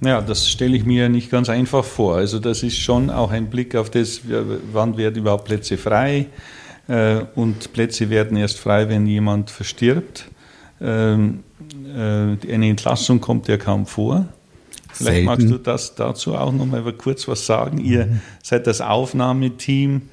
Ja, 0.01 0.21
das 0.21 0.49
stelle 0.49 0.75
ich 0.75 0.85
mir 0.85 1.07
nicht 1.09 1.31
ganz 1.31 1.49
einfach 1.49 1.85
vor. 1.85 2.17
Also 2.17 2.39
das 2.39 2.63
ist 2.63 2.77
schon 2.77 3.09
auch 3.09 3.31
ein 3.31 3.49
Blick 3.49 3.75
auf 3.75 3.89
das, 3.89 4.21
wann 4.71 4.97
werden 4.97 5.15
überhaupt 5.15 5.45
Plätze 5.45 5.77
frei. 5.77 6.27
Äh, 6.87 7.21
und 7.35 7.71
Plätze 7.73 8.09
werden 8.09 8.37
erst 8.37 8.59
frei, 8.59 8.89
wenn 8.89 9.07
jemand 9.07 9.49
verstirbt. 9.49 10.25
Ähm, 10.81 11.43
äh, 11.85 12.53
eine 12.53 12.69
Entlassung 12.69 13.21
kommt 13.21 13.47
ja 13.47 13.57
kaum 13.57 13.85
vor. 13.85 14.25
Vielleicht 14.91 15.13
Selten. 15.13 15.25
magst 15.25 15.49
du 15.49 15.57
das 15.57 15.95
dazu 15.95 16.35
auch 16.35 16.51
noch 16.51 16.65
mal 16.65 16.83
kurz 16.93 17.27
was 17.27 17.45
sagen. 17.45 17.77
Ihr 17.77 18.05
mhm. 18.05 18.21
seid 18.43 18.67
das 18.67 18.81
Aufnahmeteam 18.81 20.03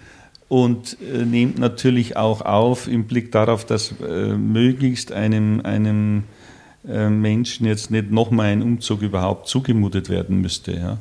und 0.49 0.97
äh, 1.03 1.25
nehmt 1.25 1.59
natürlich 1.59 2.17
auch 2.17 2.43
auf 2.43 2.87
im 2.87 3.05
Blick 3.05 3.33
darauf, 3.33 3.65
dass 3.65 3.95
möglichst 3.99 5.13
einem, 5.13 5.61
einem 5.65 6.25
Menschen 6.91 7.67
jetzt 7.67 7.91
nicht 7.91 8.11
nochmal 8.11 8.47
ein 8.47 8.63
Umzug 8.63 9.03
überhaupt 9.03 9.49
zugemutet 9.49 10.09
werden 10.09 10.41
müsste. 10.41 10.73
Ja. 10.73 10.99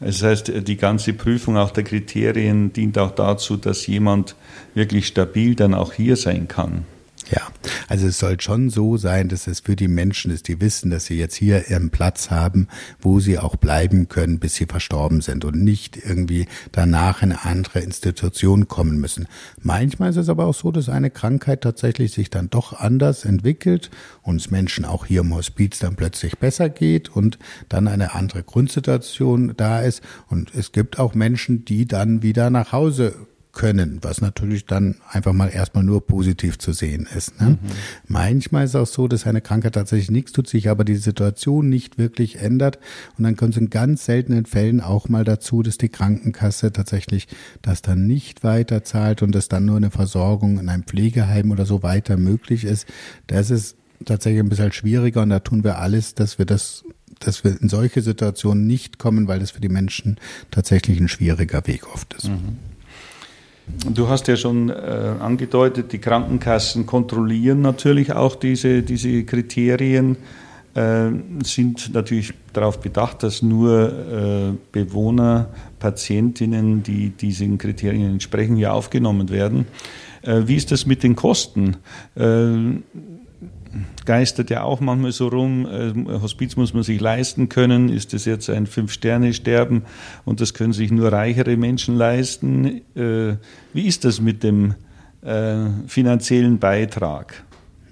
Das 0.00 0.22
heißt, 0.22 0.52
die 0.66 0.76
ganze 0.76 1.12
Prüfung 1.12 1.58
auch 1.58 1.70
der 1.70 1.84
Kriterien 1.84 2.72
dient 2.72 2.96
auch 2.96 3.10
dazu, 3.10 3.56
dass 3.56 3.86
jemand 3.86 4.34
wirklich 4.74 5.06
stabil 5.06 5.54
dann 5.54 5.74
auch 5.74 5.92
hier 5.92 6.16
sein 6.16 6.48
kann. 6.48 6.86
Ja, 7.30 7.46
also 7.88 8.08
es 8.08 8.18
soll 8.18 8.40
schon 8.40 8.70
so 8.70 8.96
sein, 8.96 9.28
dass 9.28 9.46
es 9.46 9.60
für 9.60 9.76
die 9.76 9.86
Menschen 9.86 10.32
ist, 10.32 10.48
die 10.48 10.60
wissen, 10.60 10.90
dass 10.90 11.06
sie 11.06 11.16
jetzt 11.16 11.36
hier 11.36 11.70
ihren 11.70 11.90
Platz 11.90 12.30
haben, 12.30 12.66
wo 13.00 13.20
sie 13.20 13.38
auch 13.38 13.54
bleiben 13.54 14.08
können, 14.08 14.40
bis 14.40 14.56
sie 14.56 14.66
verstorben 14.66 15.20
sind 15.20 15.44
und 15.44 15.62
nicht 15.62 15.96
irgendwie 15.96 16.46
danach 16.72 17.22
in 17.22 17.30
eine 17.30 17.44
andere 17.44 17.80
Institution 17.80 18.66
kommen 18.66 18.98
müssen. 18.98 19.28
Manchmal 19.62 20.10
ist 20.10 20.16
es 20.16 20.28
aber 20.28 20.46
auch 20.46 20.54
so, 20.54 20.72
dass 20.72 20.88
eine 20.88 21.10
Krankheit 21.10 21.60
tatsächlich 21.60 22.12
sich 22.12 22.30
dann 22.30 22.50
doch 22.50 22.72
anders 22.72 23.24
entwickelt 23.24 23.90
und 24.22 24.40
es 24.40 24.50
Menschen 24.50 24.84
auch 24.84 25.06
hier 25.06 25.20
im 25.20 25.34
Hospiz 25.34 25.78
dann 25.78 25.94
plötzlich 25.94 26.38
besser 26.38 26.68
geht 26.68 27.10
und 27.10 27.38
dann 27.68 27.86
eine 27.86 28.14
andere 28.14 28.42
Grundsituation 28.42 29.54
da 29.56 29.82
ist. 29.82 30.02
Und 30.28 30.52
es 30.54 30.72
gibt 30.72 30.98
auch 30.98 31.14
Menschen, 31.14 31.64
die 31.64 31.86
dann 31.86 32.22
wieder 32.22 32.50
nach 32.50 32.72
Hause 32.72 33.14
können, 33.52 33.98
was 34.02 34.20
natürlich 34.20 34.66
dann 34.66 34.96
einfach 35.08 35.32
mal 35.32 35.48
erstmal 35.48 35.84
nur 35.84 36.06
positiv 36.06 36.58
zu 36.58 36.72
sehen 36.72 37.08
ist. 37.16 37.40
Ne? 37.40 37.50
Mhm. 37.50 37.58
Manchmal 38.06 38.64
ist 38.64 38.70
es 38.70 38.76
auch 38.76 38.86
so, 38.86 39.08
dass 39.08 39.26
eine 39.26 39.40
Krankheit 39.40 39.74
tatsächlich 39.74 40.10
nichts 40.10 40.32
tut, 40.32 40.48
sich 40.48 40.68
aber 40.68 40.84
die 40.84 40.96
Situation 40.96 41.68
nicht 41.68 41.98
wirklich 41.98 42.36
ändert 42.40 42.78
und 43.18 43.24
dann 43.24 43.36
kommt 43.36 43.54
es 43.54 43.60
in 43.60 43.70
ganz 43.70 44.04
seltenen 44.04 44.46
Fällen 44.46 44.80
auch 44.80 45.08
mal 45.08 45.24
dazu, 45.24 45.62
dass 45.62 45.78
die 45.78 45.88
Krankenkasse 45.88 46.72
tatsächlich 46.72 47.28
das 47.62 47.82
dann 47.82 48.06
nicht 48.06 48.44
weiter 48.44 48.84
zahlt 48.84 49.22
und 49.22 49.34
dass 49.34 49.48
dann 49.48 49.64
nur 49.64 49.76
eine 49.76 49.90
Versorgung 49.90 50.58
in 50.58 50.68
einem 50.68 50.84
Pflegeheim 50.84 51.50
oder 51.50 51.66
so 51.66 51.82
weiter 51.82 52.16
möglich 52.16 52.64
ist. 52.64 52.86
Das 53.26 53.50
ist 53.50 53.76
tatsächlich 54.04 54.40
ein 54.40 54.48
bisschen 54.48 54.72
schwieriger 54.72 55.22
und 55.22 55.30
da 55.30 55.40
tun 55.40 55.64
wir 55.64 55.78
alles, 55.78 56.14
dass 56.14 56.38
wir 56.38 56.46
das 56.46 56.84
dass 57.18 57.44
wir 57.44 57.60
in 57.60 57.68
solche 57.68 58.00
Situationen 58.00 58.66
nicht 58.66 58.98
kommen, 58.98 59.28
weil 59.28 59.40
das 59.40 59.50
für 59.50 59.60
die 59.60 59.68
Menschen 59.68 60.16
tatsächlich 60.50 60.98
ein 60.98 61.08
schwieriger 61.08 61.66
Weg 61.66 61.86
oft 61.92 62.14
ist. 62.14 62.28
Mhm. 62.28 62.56
Du 63.66 64.08
hast 64.08 64.26
ja 64.28 64.36
schon 64.36 64.68
äh, 64.68 64.72
angedeutet, 65.20 65.92
die 65.92 65.98
Krankenkassen 65.98 66.86
kontrollieren 66.86 67.60
natürlich 67.62 68.12
auch 68.12 68.34
diese, 68.34 68.82
diese 68.82 69.24
Kriterien, 69.24 70.16
äh, 70.74 71.10
sind 71.42 71.92
natürlich 71.94 72.32
darauf 72.52 72.80
bedacht, 72.80 73.22
dass 73.22 73.42
nur 73.42 73.92
äh, 73.92 74.52
Bewohner, 74.72 75.50
Patientinnen, 75.78 76.82
die 76.82 77.10
diesen 77.10 77.58
Kriterien 77.58 78.12
entsprechen, 78.12 78.56
hier 78.56 78.74
aufgenommen 78.74 79.30
werden. 79.30 79.66
Äh, 80.22 80.42
wie 80.46 80.56
ist 80.56 80.70
das 80.70 80.86
mit 80.86 81.02
den 81.02 81.16
Kosten? 81.16 81.76
Geistert 84.04 84.50
ja 84.50 84.62
auch 84.62 84.80
manchmal 84.80 85.12
so 85.12 85.28
rum, 85.28 85.66
äh, 85.66 85.92
Hospiz 86.20 86.56
muss 86.56 86.74
man 86.74 86.82
sich 86.82 87.00
leisten 87.00 87.48
können, 87.48 87.88
ist 87.88 88.12
das 88.12 88.24
jetzt 88.24 88.50
ein 88.50 88.66
Fünf-Sterne-Sterben 88.66 89.82
und 90.24 90.40
das 90.40 90.54
können 90.54 90.72
sich 90.72 90.90
nur 90.90 91.12
reichere 91.12 91.56
Menschen 91.56 91.96
leisten. 91.96 92.80
Äh, 92.96 93.36
wie 93.72 93.86
ist 93.86 94.04
das 94.04 94.20
mit 94.20 94.42
dem 94.42 94.74
äh, 95.22 95.66
finanziellen 95.86 96.58
Beitrag? 96.58 97.44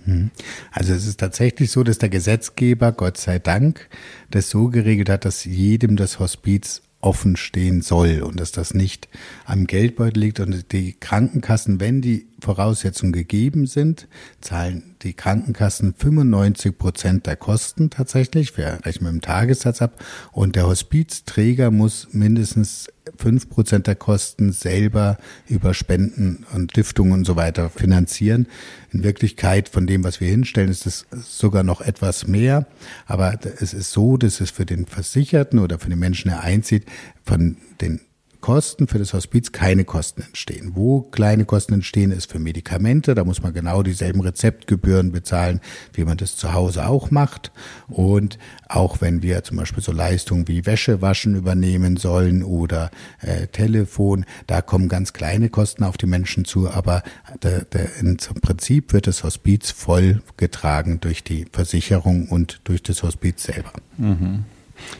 Hm. 0.04 0.30
Also 0.72 0.94
es 0.94 1.06
ist 1.06 1.20
tatsächlich 1.20 1.70
so, 1.70 1.84
dass 1.84 1.98
der 1.98 2.08
Gesetzgeber, 2.08 2.92
Gott 2.92 3.18
sei 3.18 3.38
Dank, 3.38 3.88
das 4.30 4.50
so 4.50 4.68
geregelt 4.68 5.10
hat, 5.10 5.24
dass 5.24 5.44
jedem 5.44 5.96
das 5.96 6.18
Hospiz 6.18 6.82
offen 7.00 7.36
stehen 7.36 7.80
soll 7.80 8.22
und 8.22 8.40
dass 8.40 8.50
das 8.50 8.74
nicht 8.74 9.08
am 9.44 9.66
Geldbeutel 9.66 10.20
liegt 10.20 10.40
und 10.40 10.72
die 10.72 10.94
Krankenkassen, 10.94 11.78
wenn 11.78 12.00
die 12.00 12.26
Voraussetzungen 12.48 13.12
gegeben 13.12 13.66
sind, 13.66 14.08
zahlen 14.40 14.94
die 15.02 15.12
Krankenkassen 15.12 15.92
95 15.92 16.78
Prozent 16.78 17.26
der 17.26 17.36
Kosten 17.36 17.90
tatsächlich. 17.90 18.56
Wir 18.56 18.78
rechnen 18.86 19.12
mit 19.12 19.22
dem 19.22 19.26
Tagessatz 19.26 19.82
ab. 19.82 20.02
Und 20.32 20.56
der 20.56 20.66
Hospizträger 20.66 21.70
muss 21.70 22.08
mindestens 22.12 22.88
fünf 23.18 23.50
Prozent 23.50 23.86
der 23.86 23.96
Kosten 23.96 24.52
selber 24.52 25.18
über 25.46 25.74
Spenden 25.74 26.46
und 26.54 26.70
Stiftungen 26.70 27.12
und 27.12 27.26
so 27.26 27.36
weiter 27.36 27.68
finanzieren. 27.68 28.46
In 28.92 29.02
Wirklichkeit 29.02 29.68
von 29.68 29.86
dem, 29.86 30.02
was 30.02 30.22
wir 30.22 30.28
hinstellen, 30.28 30.70
ist 30.70 30.86
es 30.86 31.04
sogar 31.12 31.64
noch 31.64 31.82
etwas 31.82 32.26
mehr. 32.26 32.66
Aber 33.04 33.38
es 33.60 33.74
ist 33.74 33.92
so, 33.92 34.16
dass 34.16 34.40
es 34.40 34.50
für 34.50 34.64
den 34.64 34.86
Versicherten 34.86 35.58
oder 35.58 35.78
für 35.78 35.90
den 35.90 35.98
Menschen, 35.98 36.30
der 36.30 36.40
einzieht, 36.40 36.86
von 37.26 37.58
den 37.82 38.00
Kosten 38.48 38.88
für 38.88 38.98
das 38.98 39.12
Hospiz 39.12 39.52
keine 39.52 39.84
Kosten 39.84 40.22
entstehen. 40.22 40.72
Wo 40.74 41.02
kleine 41.02 41.44
Kosten 41.44 41.74
entstehen, 41.74 42.10
ist 42.10 42.32
für 42.32 42.38
Medikamente. 42.38 43.14
Da 43.14 43.22
muss 43.22 43.42
man 43.42 43.52
genau 43.52 43.82
dieselben 43.82 44.22
Rezeptgebühren 44.22 45.12
bezahlen, 45.12 45.60
wie 45.92 46.06
man 46.06 46.16
das 46.16 46.38
zu 46.38 46.54
Hause 46.54 46.86
auch 46.86 47.10
macht. 47.10 47.52
Und 47.88 48.38
auch 48.66 49.02
wenn 49.02 49.20
wir 49.20 49.44
zum 49.44 49.58
Beispiel 49.58 49.82
so 49.82 49.92
Leistungen 49.92 50.48
wie 50.48 50.64
Wäsche 50.64 51.02
waschen 51.02 51.34
übernehmen 51.34 51.98
sollen 51.98 52.42
oder 52.42 52.90
äh, 53.20 53.48
Telefon, 53.48 54.24
da 54.46 54.62
kommen 54.62 54.88
ganz 54.88 55.12
kleine 55.12 55.50
Kosten 55.50 55.84
auf 55.84 55.98
die 55.98 56.06
Menschen 56.06 56.46
zu. 56.46 56.70
Aber 56.70 57.02
der, 57.42 57.66
der, 57.66 57.96
im 58.00 58.16
Prinzip 58.16 58.94
wird 58.94 59.08
das 59.08 59.24
Hospiz 59.24 59.72
voll 59.72 60.22
getragen 60.38 61.00
durch 61.00 61.22
die 61.22 61.44
Versicherung 61.52 62.30
und 62.30 62.62
durch 62.64 62.82
das 62.82 63.02
Hospiz 63.02 63.42
selber. 63.42 63.72
Mhm. 63.98 64.44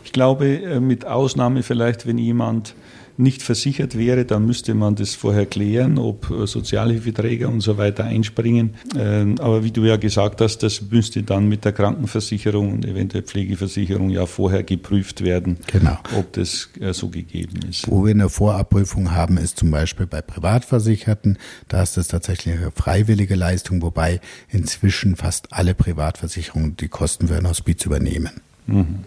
Ich 0.04 0.12
glaube, 0.12 0.48
äh, 0.48 0.80
mit 0.80 1.06
Ausnahme 1.06 1.62
vielleicht, 1.62 2.06
wenn 2.06 2.18
jemand 2.18 2.74
nicht 3.18 3.42
versichert 3.42 3.98
wäre, 3.98 4.24
dann 4.24 4.46
müsste 4.46 4.74
man 4.74 4.94
das 4.94 5.14
vorher 5.14 5.44
klären, 5.44 5.98
ob 5.98 6.30
äh, 6.30 6.46
Sozialhilfeträger 6.46 7.48
und 7.48 7.60
so 7.60 7.76
weiter 7.76 8.04
einspringen. 8.04 8.74
Ähm, 8.96 9.36
aber 9.40 9.64
wie 9.64 9.72
du 9.72 9.84
ja 9.84 9.96
gesagt 9.96 10.40
hast, 10.40 10.58
das 10.62 10.82
müsste 10.82 11.24
dann 11.24 11.48
mit 11.48 11.64
der 11.64 11.72
Krankenversicherung 11.72 12.72
und 12.72 12.84
eventuell 12.84 13.24
Pflegeversicherung 13.24 14.10
ja 14.10 14.26
vorher 14.26 14.62
geprüft 14.62 15.24
werden, 15.24 15.58
genau. 15.66 15.98
ob 16.16 16.32
das 16.32 16.70
äh, 16.80 16.92
so 16.92 17.08
gegeben 17.08 17.58
ist. 17.68 17.90
Wo 17.90 18.04
wir 18.04 18.12
eine 18.12 18.28
Vorabprüfung 18.28 19.10
haben, 19.10 19.36
ist 19.36 19.58
zum 19.58 19.72
Beispiel 19.72 20.06
bei 20.06 20.22
Privatversicherten. 20.22 21.38
Da 21.66 21.82
ist 21.82 21.96
das 21.96 22.08
tatsächlich 22.08 22.56
eine 22.56 22.70
freiwillige 22.70 23.34
Leistung, 23.34 23.82
wobei 23.82 24.20
inzwischen 24.48 25.16
fast 25.16 25.52
alle 25.52 25.74
Privatversicherungen 25.74 26.76
die 26.76 26.88
Kosten 26.88 27.26
für 27.26 27.36
ein 27.36 27.48
Hospiz 27.48 27.84
übernehmen. 27.84 28.40
Mhm. 28.66 29.00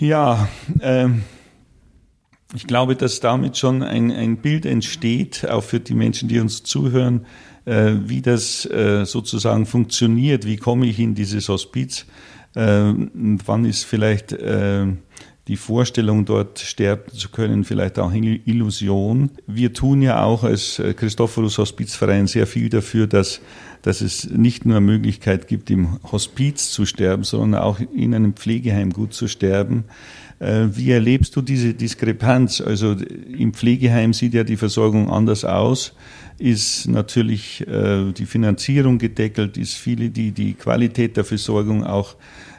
Ja, 0.00 0.48
ähm, 0.80 1.22
ich 2.54 2.66
glaube, 2.66 2.96
dass 2.96 3.20
damit 3.20 3.56
schon 3.56 3.82
ein, 3.82 4.10
ein 4.12 4.36
Bild 4.36 4.66
entsteht, 4.66 5.48
auch 5.48 5.64
für 5.64 5.80
die 5.80 5.94
Menschen, 5.94 6.28
die 6.28 6.38
uns 6.38 6.62
zuhören, 6.62 7.26
äh, 7.64 7.94
wie 8.04 8.22
das 8.22 8.64
äh, 8.66 9.04
sozusagen 9.04 9.66
funktioniert. 9.66 10.46
Wie 10.46 10.56
komme 10.56 10.86
ich 10.86 10.98
in 10.98 11.14
dieses 11.14 11.48
Hospiz? 11.48 12.06
Äh, 12.54 12.92
wann 12.94 13.64
ist 13.64 13.84
vielleicht 13.84 14.32
äh, 14.32 14.86
die 15.48 15.56
Vorstellung, 15.56 16.24
dort 16.24 16.58
sterben 16.58 17.12
zu 17.12 17.28
können, 17.28 17.64
vielleicht 17.64 17.98
auch 17.98 18.10
eine 18.10 18.40
Illusion. 18.46 19.30
Wir 19.46 19.72
tun 19.72 20.02
ja 20.02 20.24
auch 20.24 20.42
als 20.42 20.78
äh, 20.78 20.92
Christophorus 20.92 21.58
Hospizverein 21.58 22.26
sehr 22.26 22.46
viel 22.46 22.68
dafür, 22.68 23.06
dass, 23.06 23.40
dass 23.82 24.00
es 24.00 24.28
nicht 24.28 24.66
nur 24.66 24.80
Möglichkeit 24.80 25.46
gibt, 25.46 25.70
im 25.70 25.98
Hospiz 26.10 26.70
zu 26.70 26.84
sterben, 26.84 27.22
sondern 27.22 27.62
auch 27.62 27.78
in 27.78 28.14
einem 28.14 28.34
Pflegeheim 28.34 28.92
gut 28.92 29.14
zu 29.14 29.28
sterben. 29.28 29.84
Äh, 30.38 30.66
wie 30.72 30.90
erlebst 30.90 31.34
du 31.34 31.40
diese 31.40 31.72
Diskrepanz? 31.74 32.60
Also 32.60 32.92
im 32.92 33.54
Pflegeheim 33.54 34.12
sieht 34.12 34.34
ja 34.34 34.44
die 34.44 34.58
Versorgung 34.58 35.10
anders 35.10 35.46
aus, 35.46 35.94
ist 36.38 36.86
natürlich 36.88 37.66
äh, 37.66 38.12
die 38.12 38.26
Finanzierung 38.26 38.98
gedeckelt, 38.98 39.56
ist 39.56 39.72
viele 39.74 40.10
die, 40.10 40.32
die 40.32 40.52
Qualität 40.52 41.16
der 41.16 41.24
Versorgung 41.24 41.84
auch 41.84 42.16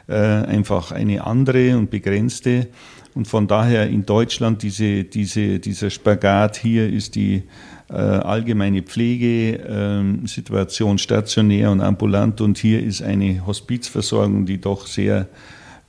äh, 0.08 0.16
einfach 0.16 0.90
eine 0.90 1.24
andere 1.24 1.78
und 1.78 1.90
begrenzte. 1.90 2.66
Und 3.14 3.28
von 3.28 3.46
daher 3.46 3.88
in 3.88 4.04
Deutschland 4.06 4.62
diese, 4.62 5.04
dieser 5.04 5.90
Spagat 5.90 6.56
hier 6.56 6.88
ist 6.88 7.14
die 7.16 7.42
allgemeine 7.88 8.82
Pflegesituation 8.82 10.98
stationär 10.98 11.70
und 11.70 11.80
ambulant 11.80 12.42
und 12.42 12.58
hier 12.58 12.82
ist 12.82 13.00
eine 13.00 13.46
Hospizversorgung, 13.46 14.44
die 14.44 14.60
doch 14.60 14.86
sehr 14.86 15.26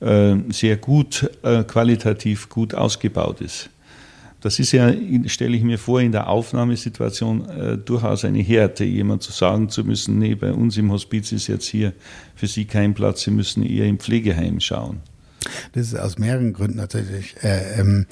sehr 0.00 0.76
gut, 0.78 1.30
äh, 1.42 1.62
qualitativ 1.64 2.48
gut 2.48 2.74
ausgebaut 2.74 3.40
ist. 3.40 3.68
Das 4.40 4.58
ist 4.58 4.72
ja, 4.72 4.92
stelle 5.26 5.56
ich 5.56 5.62
mir 5.62 5.78
vor, 5.78 6.00
in 6.00 6.12
der 6.12 6.28
Aufnahmesituation 6.28 7.48
äh, 7.48 7.76
durchaus 7.76 8.24
eine 8.24 8.38
Härte, 8.38 8.84
jemand 8.84 9.22
zu 9.22 9.32
sagen 9.32 9.68
zu 9.68 9.84
müssen, 9.84 10.18
nee, 10.18 10.34
bei 10.34 10.52
uns 10.52 10.78
im 10.78 10.90
Hospiz 10.90 11.30
ist 11.32 11.46
jetzt 11.46 11.66
hier 11.66 11.92
für 12.34 12.46
Sie 12.46 12.64
kein 12.64 12.94
Platz, 12.94 13.22
Sie 13.22 13.30
müssen 13.30 13.62
eher 13.62 13.86
im 13.86 13.98
Pflegeheim 13.98 14.60
schauen. 14.60 15.00
Das 15.72 15.86
ist 15.86 15.94
aus 15.94 16.18
mehreren 16.18 16.52
Gründen 16.52 16.78
tatsächlich 16.78 17.34
äh, 17.42 17.80
ähm, 17.80 18.06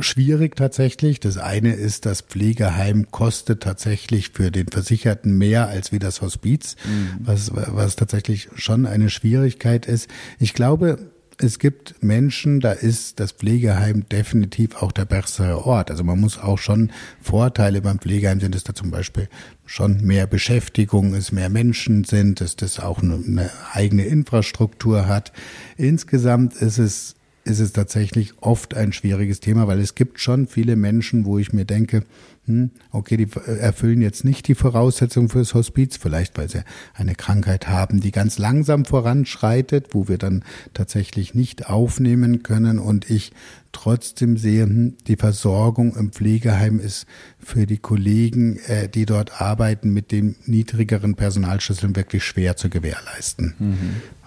schwierig 0.00 0.56
tatsächlich. 0.56 1.20
Das 1.20 1.38
eine 1.38 1.74
ist, 1.74 2.06
das 2.06 2.22
Pflegeheim 2.22 3.10
kostet 3.10 3.62
tatsächlich 3.62 4.30
für 4.30 4.50
den 4.50 4.66
Versicherten 4.68 5.38
mehr 5.38 5.68
als 5.68 5.92
wie 5.92 6.00
das 6.00 6.22
Hospiz, 6.22 6.76
mhm. 6.84 7.20
was, 7.20 7.52
was 7.54 7.96
tatsächlich 7.96 8.48
schon 8.56 8.86
eine 8.86 9.10
Schwierigkeit 9.10 9.86
ist. 9.86 10.08
Ich 10.40 10.54
glaube, 10.54 11.11
es 11.42 11.58
gibt 11.58 12.02
Menschen, 12.02 12.60
da 12.60 12.72
ist 12.72 13.20
das 13.20 13.32
Pflegeheim 13.32 14.08
definitiv 14.08 14.82
auch 14.82 14.92
der 14.92 15.04
bessere 15.04 15.66
Ort. 15.66 15.90
Also 15.90 16.04
man 16.04 16.20
muss 16.20 16.38
auch 16.38 16.58
schon 16.58 16.90
Vorteile 17.20 17.80
beim 17.82 17.98
Pflegeheim 17.98 18.40
sind, 18.40 18.54
dass 18.54 18.64
da 18.64 18.74
zum 18.74 18.90
Beispiel 18.90 19.28
schon 19.66 20.04
mehr 20.04 20.26
Beschäftigung 20.26 21.14
ist, 21.14 21.32
mehr 21.32 21.48
Menschen 21.48 22.04
sind, 22.04 22.40
dass 22.40 22.56
das 22.56 22.80
auch 22.80 23.02
eine, 23.02 23.14
eine 23.14 23.50
eigene 23.72 24.04
Infrastruktur 24.04 25.06
hat. 25.06 25.32
Insgesamt 25.76 26.54
ist 26.54 26.78
es 26.78 27.14
ist 27.44 27.58
es 27.58 27.72
tatsächlich 27.72 28.34
oft 28.40 28.74
ein 28.74 28.92
schwieriges 28.92 29.40
Thema, 29.40 29.66
weil 29.66 29.80
es 29.80 29.94
gibt 29.94 30.20
schon 30.20 30.46
viele 30.46 30.76
Menschen, 30.76 31.24
wo 31.24 31.38
ich 31.38 31.52
mir 31.52 31.64
denke, 31.64 32.04
hm, 32.46 32.70
okay, 32.90 33.16
die 33.16 33.28
erfüllen 33.46 34.02
jetzt 34.02 34.24
nicht 34.24 34.48
die 34.48 34.54
Voraussetzungen 34.54 35.28
fürs 35.28 35.54
Hospiz, 35.54 35.96
vielleicht 35.96 36.36
weil 36.38 36.48
sie 36.48 36.62
eine 36.94 37.14
Krankheit 37.14 37.68
haben, 37.68 38.00
die 38.00 38.10
ganz 38.10 38.38
langsam 38.38 38.84
voranschreitet, 38.84 39.88
wo 39.92 40.08
wir 40.08 40.18
dann 40.18 40.44
tatsächlich 40.74 41.34
nicht 41.34 41.68
aufnehmen 41.68 42.42
können 42.42 42.78
und 42.78 43.08
ich 43.10 43.32
trotzdem 43.72 44.36
sehe, 44.36 44.64
hm, 44.64 44.96
die 45.06 45.16
Versorgung 45.16 45.96
im 45.96 46.12
Pflegeheim 46.12 46.78
ist 46.78 47.06
für 47.38 47.66
die 47.66 47.78
Kollegen, 47.78 48.58
äh, 48.66 48.88
die 48.88 49.06
dort 49.06 49.40
arbeiten, 49.40 49.92
mit 49.92 50.12
dem 50.12 50.36
niedrigeren 50.46 51.14
Personalschlüsseln 51.14 51.96
wirklich 51.96 52.24
schwer 52.24 52.56
zu 52.56 52.68
gewährleisten. 52.68 53.54
Mhm. 53.58 53.78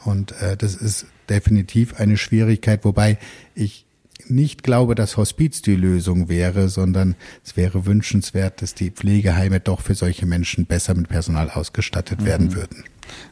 Und 0.04 0.34
äh, 0.41 0.58
das 0.58 0.75
ist 0.75 1.06
definitiv 1.30 1.96
eine 2.00 2.18
Schwierigkeit, 2.18 2.86
wobei 2.86 3.18
ich 3.54 3.86
nicht 4.28 4.64
glaube, 4.64 4.96
dass 4.96 5.18
Hospiz 5.18 5.62
die 5.62 5.76
Lösung 5.76 6.30
wäre, 6.30 6.70
sondern 6.70 7.16
es 7.44 7.58
wäre 7.58 7.86
wünschenswert, 7.86 8.62
dass 8.62 8.74
die 8.74 8.92
Pflegeheime 8.92 9.60
doch 9.60 9.82
für 9.82 9.96
solche 9.96 10.26
Menschen 10.26 10.66
besser 10.66 10.96
mit 10.96 11.10
Personal 11.10 11.50
ausgestattet 11.50 12.22
mhm. 12.22 12.26
werden 12.26 12.56
würden. 12.56 12.84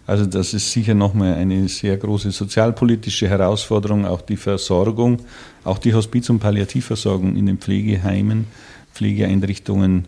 Also 0.06 0.26
das 0.26 0.54
ist 0.54 0.72
sicher 0.72 0.94
nochmal 0.94 1.34
eine 1.34 1.68
sehr 1.68 1.98
große 1.98 2.32
sozialpolitische 2.32 3.28
Herausforderung, 3.28 4.06
auch 4.06 4.22
die 4.22 4.38
Versorgung, 4.38 5.20
auch 5.64 5.80
die 5.80 5.94
Hospiz- 5.94 6.30
und 6.30 6.40
Palliativversorgung 6.40 7.36
in 7.36 7.48
den 7.48 7.58
Pflegeheimen, 7.58 8.46
Pflegeeinrichtungen 8.94 10.06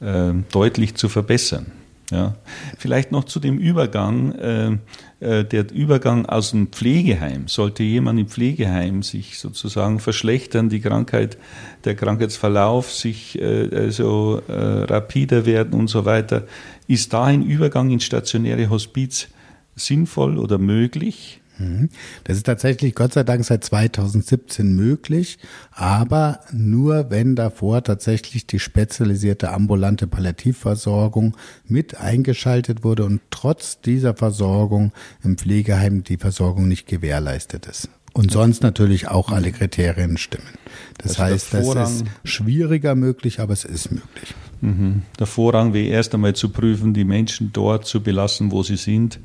äh, 0.00 0.32
deutlich 0.50 0.96
zu 0.96 1.08
verbessern. 1.08 1.66
Ja. 2.14 2.34
Vielleicht 2.78 3.10
noch 3.10 3.24
zu 3.24 3.40
dem 3.40 3.58
Übergang, 3.58 4.32
äh, 4.36 4.78
äh, 5.18 5.44
der 5.44 5.72
Übergang 5.72 6.26
aus 6.26 6.52
dem 6.52 6.68
Pflegeheim. 6.68 7.48
Sollte 7.48 7.82
jemand 7.82 8.20
im 8.20 8.28
Pflegeheim 8.28 9.02
sich 9.02 9.40
sozusagen 9.40 9.98
verschlechtern, 9.98 10.68
die 10.68 10.80
Krankheit, 10.80 11.36
der 11.84 11.96
Krankheitsverlauf 11.96 12.92
sich 12.92 13.40
äh, 13.40 13.68
also 13.74 14.40
rapider 14.46 15.44
werden 15.44 15.74
und 15.74 15.88
so 15.88 16.04
weiter, 16.04 16.44
ist 16.86 17.12
da 17.12 17.24
ein 17.24 17.42
Übergang 17.42 17.90
ins 17.90 18.04
stationäre 18.04 18.70
Hospiz 18.70 19.26
sinnvoll 19.74 20.38
oder 20.38 20.58
möglich? 20.58 21.40
Mhm. 21.58 21.88
Das 22.24 22.36
ist 22.36 22.46
tatsächlich 22.46 22.94
Gott 22.94 23.12
sei 23.12 23.22
Dank 23.22 23.44
seit 23.44 23.64
2017 23.64 24.74
möglich, 24.74 25.38
aber 25.72 26.40
nur 26.52 27.10
wenn 27.10 27.36
davor 27.36 27.82
tatsächlich 27.82 28.46
die 28.46 28.58
spezialisierte 28.58 29.52
ambulante 29.52 30.06
Palliativversorgung 30.06 31.36
mit 31.66 31.96
eingeschaltet 31.96 32.84
wurde 32.84 33.04
und 33.04 33.20
trotz 33.30 33.80
dieser 33.80 34.14
Versorgung 34.14 34.92
im 35.22 35.38
Pflegeheim 35.38 36.04
die 36.04 36.16
Versorgung 36.16 36.68
nicht 36.68 36.86
gewährleistet 36.86 37.66
ist. 37.66 37.88
Und 38.14 38.30
sonst 38.30 38.62
natürlich 38.62 39.08
auch 39.08 39.32
alle 39.32 39.50
Kriterien 39.50 40.18
stimmen. 40.18 40.46
Das 40.98 41.18
also 41.18 41.22
heißt, 41.24 41.54
das 41.54 41.90
ist 41.90 42.04
schwieriger 42.22 42.94
möglich, 42.94 43.40
aber 43.40 43.52
es 43.52 43.64
ist 43.64 43.90
möglich. 43.90 44.34
Mhm. 44.60 45.02
Der 45.18 45.26
Vorrang 45.26 45.74
wäre 45.74 45.88
erst 45.88 46.14
einmal 46.14 46.34
zu 46.34 46.50
prüfen, 46.50 46.94
die 46.94 47.04
Menschen 47.04 47.50
dort 47.52 47.86
zu 47.86 48.00
belassen, 48.00 48.52
wo 48.52 48.62
sie 48.62 48.76
sind 48.76 49.18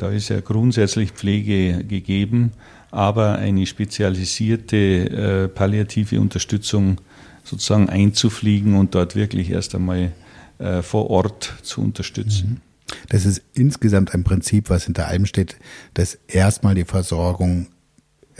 da 0.00 0.10
ist 0.10 0.30
ja 0.30 0.40
grundsätzlich 0.40 1.12
Pflege 1.12 1.84
gegeben, 1.84 2.52
aber 2.90 3.36
eine 3.36 3.66
spezialisierte 3.66 4.76
äh, 4.76 5.48
palliative 5.48 6.20
Unterstützung 6.20 7.00
sozusagen 7.44 7.88
einzufliegen 7.88 8.76
und 8.76 8.94
dort 8.94 9.14
wirklich 9.14 9.50
erst 9.50 9.74
einmal 9.74 10.12
äh, 10.58 10.82
vor 10.82 11.10
Ort 11.10 11.54
zu 11.62 11.82
unterstützen. 11.82 12.48
Mhm. 12.48 12.60
Das 13.08 13.26
ist 13.26 13.42
insgesamt 13.52 14.14
ein 14.14 14.24
Prinzip, 14.24 14.70
was 14.70 14.84
hinter 14.84 15.06
allem 15.06 15.26
steht, 15.26 15.56
dass 15.94 16.18
erstmal 16.26 16.74
die 16.74 16.84
Versorgung 16.84 17.68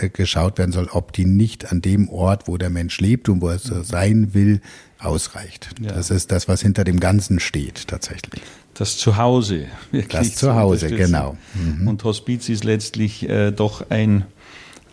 geschaut 0.09 0.59
werden 0.59 0.73
soll, 0.73 0.89
ob 0.93 1.13
die 1.13 1.25
nicht 1.25 1.71
an 1.71 1.83
dem 1.83 2.09
Ort, 2.09 2.49
wo 2.49 2.57
der 2.57 2.71
Mensch 2.71 3.01
lebt 3.01 3.29
und 3.29 3.43
wo 3.43 3.49
er 3.49 3.59
so 3.59 3.83
sein 3.83 4.35
will, 4.35 4.61
ausreicht. 4.99 5.71
Ja. 5.81 5.93
Das 5.93 6.11
ist 6.11 6.31
das, 6.31 6.49
was 6.49 6.63
hinter 6.63 6.85
dem 6.85 7.01
Ganzen 7.01 7.41
steht, 7.41 7.89
tatsächlich. 7.89 8.43
Das 8.75 8.97
Zuhause. 8.97 9.67
Das 10.11 10.35
Zuhause, 10.37 10.89
genau. 10.89 11.37
Mhm. 11.55 11.89
Und 11.89 12.05
Hospiz 12.05 12.49
ist 12.49 12.65
letztlich 12.65 13.29
äh, 13.29 13.51
doch 13.51 13.91
ein 13.91 14.25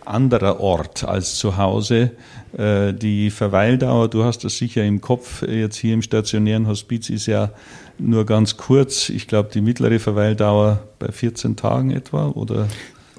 anderer 0.04 0.60
Ort 0.60 1.04
als 1.04 1.36
zu 1.36 1.56
Hause. 1.56 2.12
Äh, 2.56 2.94
die 2.94 3.30
Verweildauer, 3.30 4.08
du 4.08 4.24
hast 4.24 4.44
das 4.44 4.56
sicher 4.58 4.84
im 4.84 5.00
Kopf, 5.00 5.42
jetzt 5.42 5.76
hier 5.76 5.94
im 5.94 6.02
stationären 6.02 6.66
Hospiz 6.66 7.10
ist 7.10 7.26
ja 7.26 7.50
nur 7.98 8.26
ganz 8.26 8.56
kurz. 8.56 9.08
Ich 9.10 9.26
glaube, 9.26 9.50
die 9.52 9.60
mittlere 9.60 9.98
Verweildauer 9.98 10.84
bei 10.98 11.12
14 11.12 11.56
Tagen 11.56 11.90
etwa, 11.90 12.28
oder? 12.28 12.68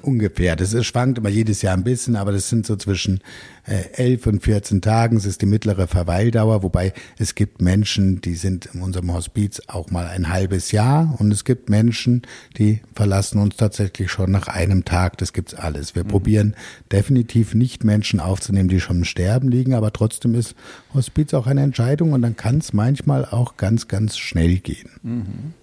Ungefähr. 0.02 0.56
Das 0.56 0.72
ist, 0.72 0.86
schwankt 0.86 1.18
immer 1.18 1.28
jedes 1.28 1.62
Jahr 1.62 1.76
ein 1.76 1.84
bisschen, 1.84 2.16
aber 2.16 2.32
das 2.32 2.48
sind 2.48 2.66
so 2.66 2.76
zwischen 2.76 3.20
äh, 3.66 3.84
11 3.92 4.26
und 4.26 4.42
14 4.42 4.80
Tagen. 4.80 5.16
Das 5.16 5.24
ist 5.24 5.42
die 5.42 5.46
mittlere 5.46 5.86
Verweildauer, 5.86 6.62
wobei 6.62 6.92
es 7.18 7.34
gibt 7.34 7.62
Menschen, 7.62 8.20
die 8.20 8.34
sind 8.34 8.66
in 8.72 8.82
unserem 8.82 9.12
Hospiz 9.12 9.60
auch 9.66 9.90
mal 9.90 10.06
ein 10.06 10.28
halbes 10.28 10.72
Jahr 10.72 11.14
und 11.18 11.32
es 11.32 11.44
gibt 11.44 11.68
Menschen, 11.68 12.22
die 12.58 12.80
verlassen 12.94 13.38
uns 13.38 13.56
tatsächlich 13.56 14.10
schon 14.10 14.30
nach 14.30 14.48
einem 14.48 14.84
Tag. 14.84 15.18
Das 15.18 15.32
gibt's 15.32 15.54
alles. 15.54 15.94
Wir 15.94 16.04
mhm. 16.04 16.08
probieren 16.08 16.56
definitiv 16.90 17.54
nicht 17.54 17.84
Menschen 17.84 18.20
aufzunehmen, 18.20 18.68
die 18.68 18.80
schon 18.80 18.98
im 18.98 19.04
Sterben 19.04 19.48
liegen, 19.50 19.74
aber 19.74 19.92
trotzdem 19.92 20.34
ist 20.34 20.54
Hospiz 20.94 21.34
auch 21.34 21.46
eine 21.46 21.62
Entscheidung 21.62 22.12
und 22.12 22.22
dann 22.22 22.36
kann 22.36 22.58
es 22.58 22.72
manchmal 22.72 23.24
auch 23.24 23.56
ganz, 23.56 23.88
ganz 23.88 24.18
schnell 24.18 24.58
gehen. 24.58 24.90
Mhm. 25.02 25.54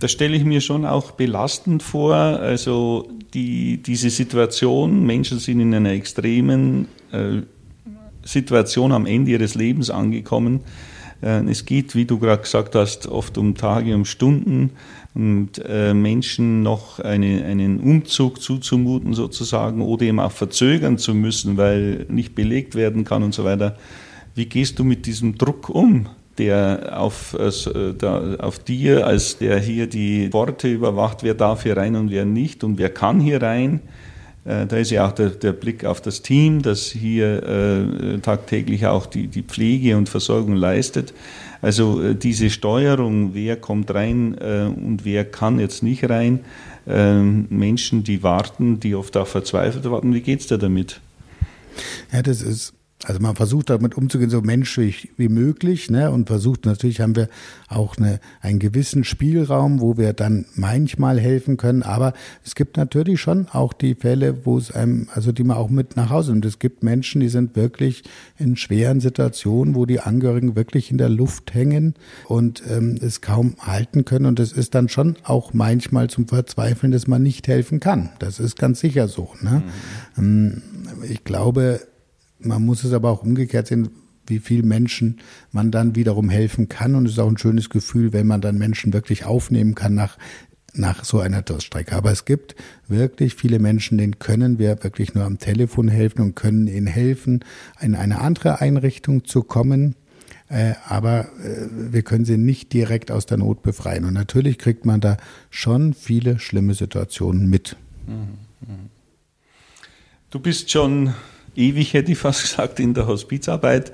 Das 0.00 0.12
stelle 0.12 0.34
ich 0.34 0.44
mir 0.44 0.62
schon 0.62 0.86
auch 0.86 1.10
belastend 1.10 1.82
vor. 1.82 2.14
Also 2.14 3.06
die, 3.34 3.82
diese 3.82 4.08
Situation, 4.08 5.04
Menschen 5.04 5.38
sind 5.38 5.60
in 5.60 5.74
einer 5.74 5.90
extremen 5.90 6.88
äh, 7.12 7.42
Situation 8.22 8.92
am 8.92 9.04
Ende 9.04 9.32
ihres 9.32 9.54
Lebens 9.54 9.90
angekommen. 9.90 10.60
Äh, 11.22 11.44
es 11.50 11.66
geht, 11.66 11.94
wie 11.94 12.06
du 12.06 12.18
gerade 12.18 12.40
gesagt 12.40 12.74
hast, 12.74 13.08
oft 13.08 13.36
um 13.36 13.54
Tage, 13.54 13.94
um 13.94 14.06
Stunden 14.06 14.70
und 15.14 15.62
äh, 15.68 15.92
Menschen 15.92 16.62
noch 16.62 16.98
eine, 17.00 17.44
einen 17.44 17.78
Umzug 17.78 18.40
zuzumuten 18.40 19.12
sozusagen 19.12 19.82
oder 19.82 20.06
eben 20.06 20.18
auch 20.20 20.32
verzögern 20.32 20.96
zu 20.96 21.14
müssen, 21.14 21.58
weil 21.58 22.06
nicht 22.08 22.34
belegt 22.34 22.74
werden 22.74 23.04
kann 23.04 23.22
und 23.22 23.34
so 23.34 23.44
weiter. 23.44 23.76
Wie 24.34 24.46
gehst 24.46 24.78
du 24.78 24.84
mit 24.84 25.04
diesem 25.04 25.36
Druck 25.36 25.68
um? 25.68 26.08
Der 26.40 26.98
auf, 26.98 27.34
äh, 27.34 27.94
da, 27.96 28.36
auf 28.38 28.58
dir, 28.58 29.06
als 29.06 29.36
der 29.36 29.58
hier 29.58 29.86
die 29.86 30.32
Worte 30.32 30.68
überwacht, 30.68 31.22
wer 31.22 31.34
darf 31.34 31.64
hier 31.64 31.76
rein 31.76 31.96
und 31.96 32.10
wer 32.10 32.24
nicht 32.24 32.64
und 32.64 32.78
wer 32.78 32.88
kann 32.88 33.20
hier 33.20 33.42
rein. 33.42 33.80
Äh, 34.46 34.66
da 34.66 34.78
ist 34.78 34.90
ja 34.90 35.06
auch 35.06 35.12
der, 35.12 35.30
der 35.30 35.52
Blick 35.52 35.84
auf 35.84 36.00
das 36.00 36.22
Team, 36.22 36.62
das 36.62 36.86
hier 36.86 37.42
äh, 37.42 38.18
tagtäglich 38.20 38.86
auch 38.86 39.04
die, 39.04 39.26
die 39.26 39.42
Pflege 39.42 39.96
und 39.98 40.08
Versorgung 40.08 40.56
leistet. 40.56 41.12
Also 41.60 42.02
äh, 42.02 42.14
diese 42.14 42.48
Steuerung, 42.48 43.34
wer 43.34 43.56
kommt 43.56 43.92
rein 43.92 44.36
äh, 44.38 44.64
und 44.64 45.04
wer 45.04 45.26
kann 45.26 45.60
jetzt 45.60 45.82
nicht 45.82 46.08
rein. 46.08 46.40
Ähm, 46.88 47.46
Menschen, 47.50 48.02
die 48.02 48.22
warten, 48.22 48.80
die 48.80 48.94
oft 48.94 49.14
auch 49.18 49.26
verzweifelt 49.26 49.88
warten. 49.90 50.14
Wie 50.14 50.22
geht 50.22 50.40
es 50.40 50.46
dir 50.46 50.56
damit? 50.56 51.00
Ja, 52.10 52.22
das 52.22 52.40
ist 52.40 52.72
also 53.04 53.18
man 53.20 53.34
versucht 53.34 53.70
damit 53.70 53.96
umzugehen, 53.96 54.28
so 54.28 54.42
menschlich 54.42 55.10
wie 55.16 55.30
möglich, 55.30 55.90
ne? 55.90 56.10
Und 56.10 56.26
versucht 56.26 56.66
natürlich 56.66 57.00
haben 57.00 57.16
wir 57.16 57.28
auch 57.68 57.96
eine, 57.96 58.20
einen 58.42 58.58
gewissen 58.58 59.04
Spielraum, 59.04 59.80
wo 59.80 59.96
wir 59.96 60.12
dann 60.12 60.44
manchmal 60.54 61.18
helfen 61.18 61.56
können. 61.56 61.82
Aber 61.82 62.12
es 62.44 62.54
gibt 62.54 62.76
natürlich 62.76 63.20
schon 63.20 63.48
auch 63.52 63.72
die 63.72 63.94
Fälle, 63.94 64.44
wo 64.44 64.58
es 64.58 64.70
einem, 64.70 65.08
also 65.14 65.32
die 65.32 65.44
man 65.44 65.56
auch 65.56 65.70
mit 65.70 65.96
nach 65.96 66.10
Hause 66.10 66.32
nimmt. 66.32 66.44
Es 66.44 66.58
gibt 66.58 66.82
Menschen, 66.82 67.22
die 67.22 67.30
sind 67.30 67.56
wirklich 67.56 68.04
in 68.36 68.56
schweren 68.56 69.00
Situationen, 69.00 69.74
wo 69.74 69.86
die 69.86 70.00
Angehörigen 70.00 70.54
wirklich 70.54 70.90
in 70.90 70.98
der 70.98 71.08
Luft 71.08 71.54
hängen 71.54 71.94
und 72.26 72.62
ähm, 72.68 72.98
es 73.00 73.22
kaum 73.22 73.56
halten 73.60 74.04
können. 74.04 74.26
Und 74.26 74.38
es 74.40 74.52
ist 74.52 74.74
dann 74.74 74.90
schon 74.90 75.16
auch 75.24 75.54
manchmal 75.54 76.10
zum 76.10 76.28
Verzweifeln, 76.28 76.92
dass 76.92 77.06
man 77.06 77.22
nicht 77.22 77.48
helfen 77.48 77.80
kann. 77.80 78.10
Das 78.18 78.40
ist 78.40 78.58
ganz 78.58 78.80
sicher 78.80 79.08
so. 79.08 79.30
Ne? 79.40 79.62
Mhm. 80.16 80.18
Ähm, 80.18 80.62
ich 81.08 81.24
glaube, 81.24 81.80
man 82.42 82.64
muss 82.64 82.84
es 82.84 82.92
aber 82.92 83.10
auch 83.10 83.22
umgekehrt 83.22 83.66
sehen, 83.66 83.90
wie 84.26 84.38
viel 84.38 84.62
Menschen 84.62 85.18
man 85.52 85.70
dann 85.70 85.96
wiederum 85.96 86.30
helfen 86.30 86.68
kann. 86.68 86.94
Und 86.94 87.06
es 87.06 87.12
ist 87.12 87.18
auch 87.18 87.28
ein 87.28 87.38
schönes 87.38 87.68
Gefühl, 87.68 88.12
wenn 88.12 88.26
man 88.26 88.40
dann 88.40 88.58
Menschen 88.58 88.92
wirklich 88.92 89.24
aufnehmen 89.24 89.74
kann 89.74 89.94
nach, 89.94 90.16
nach 90.72 91.04
so 91.04 91.20
einer 91.20 91.42
Durststrecke. 91.42 91.94
Aber 91.94 92.12
es 92.12 92.24
gibt 92.24 92.54
wirklich 92.88 93.34
viele 93.34 93.58
Menschen, 93.58 93.98
denen 93.98 94.18
können 94.18 94.58
wir 94.58 94.82
wirklich 94.82 95.14
nur 95.14 95.24
am 95.24 95.38
Telefon 95.38 95.88
helfen 95.88 96.22
und 96.22 96.36
können 96.36 96.68
ihnen 96.68 96.86
helfen, 96.86 97.44
in 97.80 97.94
eine 97.94 98.20
andere 98.20 98.60
Einrichtung 98.60 99.24
zu 99.24 99.42
kommen. 99.42 99.96
Äh, 100.48 100.74
aber 100.88 101.28
äh, 101.44 101.92
wir 101.92 102.02
können 102.02 102.24
sie 102.24 102.36
nicht 102.36 102.72
direkt 102.72 103.10
aus 103.10 103.26
der 103.26 103.38
Not 103.38 103.62
befreien. 103.62 104.04
Und 104.04 104.14
natürlich 104.14 104.58
kriegt 104.58 104.84
man 104.86 105.00
da 105.00 105.16
schon 105.50 105.94
viele 105.94 106.38
schlimme 106.38 106.74
Situationen 106.74 107.48
mit. 107.48 107.76
Du 110.30 110.38
bist 110.38 110.70
schon 110.70 111.14
ewig, 111.56 111.94
hätte 111.94 112.12
ich 112.12 112.18
fast 112.18 112.42
gesagt, 112.42 112.80
in 112.80 112.94
der 112.94 113.06
Hospizarbeit. 113.06 113.92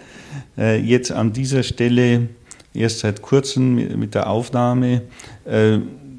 Äh, 0.57 0.81
jetzt 0.81 1.13
an 1.13 1.33
dieser 1.33 1.63
Stelle 1.63 2.29
erst 2.75 3.01
seit 3.01 3.23
kurzem 3.23 3.99
mit 3.99 4.15
der 4.15 4.29
Aufnahme. 4.29 5.03
Äh, 5.45 5.79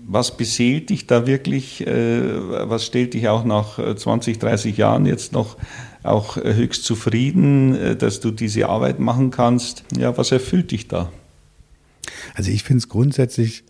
was 0.10 0.38
beseelt 0.38 0.90
dich 0.90 1.06
da 1.06 1.28
wirklich? 1.28 1.86
Äh, 1.86 2.70
was 2.70 2.86
stellt 2.86 3.14
dich 3.14 3.28
auch 3.28 3.44
nach 3.44 3.78
20, 3.96 4.40
30 4.40 4.78
Jahren 4.78 5.06
jetzt 5.06 5.34
noch 5.34 5.58
auch 6.04 6.38
höchst 6.38 6.86
zufrieden, 6.86 7.98
dass 8.00 8.22
du 8.22 8.32
diese 8.32 8.70
Arbeit 8.70 9.00
machen 9.00 9.30
kannst? 9.30 9.84
Ja, 9.98 10.18
was 10.18 10.32
erfüllt 10.32 10.72
dich 10.72 10.88
da? 10.88 11.12
Also 12.36 12.52
ich 12.52 12.64
finde 12.64 12.78
es 12.78 12.88
grundsätzlich 12.88 13.66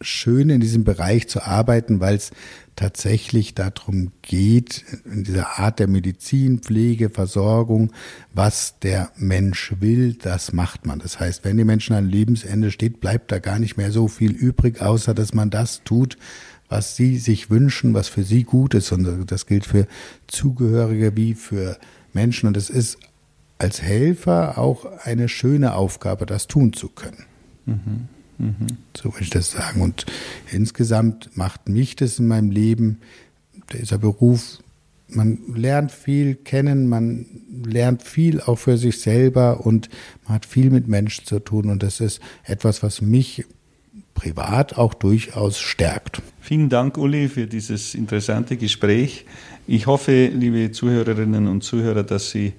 schön, 0.00 0.50
in 0.50 0.60
diesem 0.60 0.84
Bereich 0.84 1.28
zu 1.28 1.42
arbeiten, 1.42 2.00
weil 2.00 2.16
es 2.16 2.30
tatsächlich 2.74 3.54
darum 3.54 4.12
geht, 4.22 4.84
in 5.04 5.24
dieser 5.24 5.58
Art 5.58 5.78
der 5.78 5.88
Medizin, 5.88 6.60
Pflege, 6.60 7.10
Versorgung, 7.10 7.92
was 8.32 8.78
der 8.78 9.10
Mensch 9.16 9.74
will, 9.80 10.14
das 10.14 10.52
macht 10.52 10.86
man. 10.86 10.98
Das 10.98 11.20
heißt, 11.20 11.44
wenn 11.44 11.58
die 11.58 11.64
Menschen 11.64 11.94
an 11.94 12.08
Lebensende 12.08 12.70
steht, 12.70 13.00
bleibt 13.00 13.30
da 13.32 13.38
gar 13.38 13.58
nicht 13.58 13.76
mehr 13.76 13.92
so 13.92 14.08
viel 14.08 14.32
übrig, 14.32 14.80
außer 14.80 15.12
dass 15.12 15.34
man 15.34 15.50
das 15.50 15.82
tut, 15.84 16.16
was 16.70 16.96
sie 16.96 17.18
sich 17.18 17.50
wünschen, 17.50 17.92
was 17.92 18.08
für 18.08 18.22
sie 18.22 18.44
gut 18.44 18.74
ist. 18.74 18.92
Und 18.92 19.30
das 19.30 19.46
gilt 19.46 19.66
für 19.66 19.86
Zugehörige 20.28 21.16
wie 21.16 21.34
für 21.34 21.76
Menschen. 22.14 22.46
Und 22.46 22.56
es 22.56 22.70
ist 22.70 22.96
als 23.58 23.82
Helfer 23.82 24.56
auch 24.56 24.86
eine 25.02 25.28
schöne 25.28 25.74
Aufgabe, 25.74 26.24
das 26.24 26.46
tun 26.46 26.72
zu 26.72 26.88
können. 26.88 27.26
Mhm. 27.66 28.08
So 28.96 29.12
würde 29.12 29.22
ich 29.22 29.30
das 29.30 29.50
sagen. 29.50 29.82
Und 29.82 30.06
insgesamt 30.50 31.36
macht 31.36 31.68
mich 31.68 31.96
das 31.96 32.18
in 32.18 32.28
meinem 32.28 32.50
Leben, 32.50 33.00
dieser 33.72 33.98
Beruf, 33.98 34.58
man 35.08 35.38
lernt 35.54 35.90
viel 35.92 36.36
kennen, 36.36 36.88
man 36.88 37.26
lernt 37.64 38.02
viel 38.02 38.40
auch 38.40 38.56
für 38.56 38.78
sich 38.78 39.00
selber 39.00 39.66
und 39.66 39.88
man 40.24 40.34
hat 40.34 40.46
viel 40.46 40.70
mit 40.70 40.88
Menschen 40.88 41.26
zu 41.26 41.40
tun. 41.40 41.68
Und 41.68 41.82
das 41.82 42.00
ist 42.00 42.20
etwas, 42.44 42.82
was 42.82 43.00
mich 43.00 43.44
privat 44.14 44.76
auch 44.76 44.94
durchaus 44.94 45.58
stärkt. 45.58 46.22
Vielen 46.40 46.68
Dank, 46.68 46.96
Uli, 46.98 47.28
für 47.28 47.46
dieses 47.46 47.94
interessante 47.94 48.56
Gespräch. 48.56 49.24
Ich 49.66 49.86
hoffe, 49.86 50.26
liebe 50.26 50.70
Zuhörerinnen 50.72 51.48
und 51.48 51.62
Zuhörer, 51.62 52.02
dass 52.02 52.30
Sie 52.30 52.52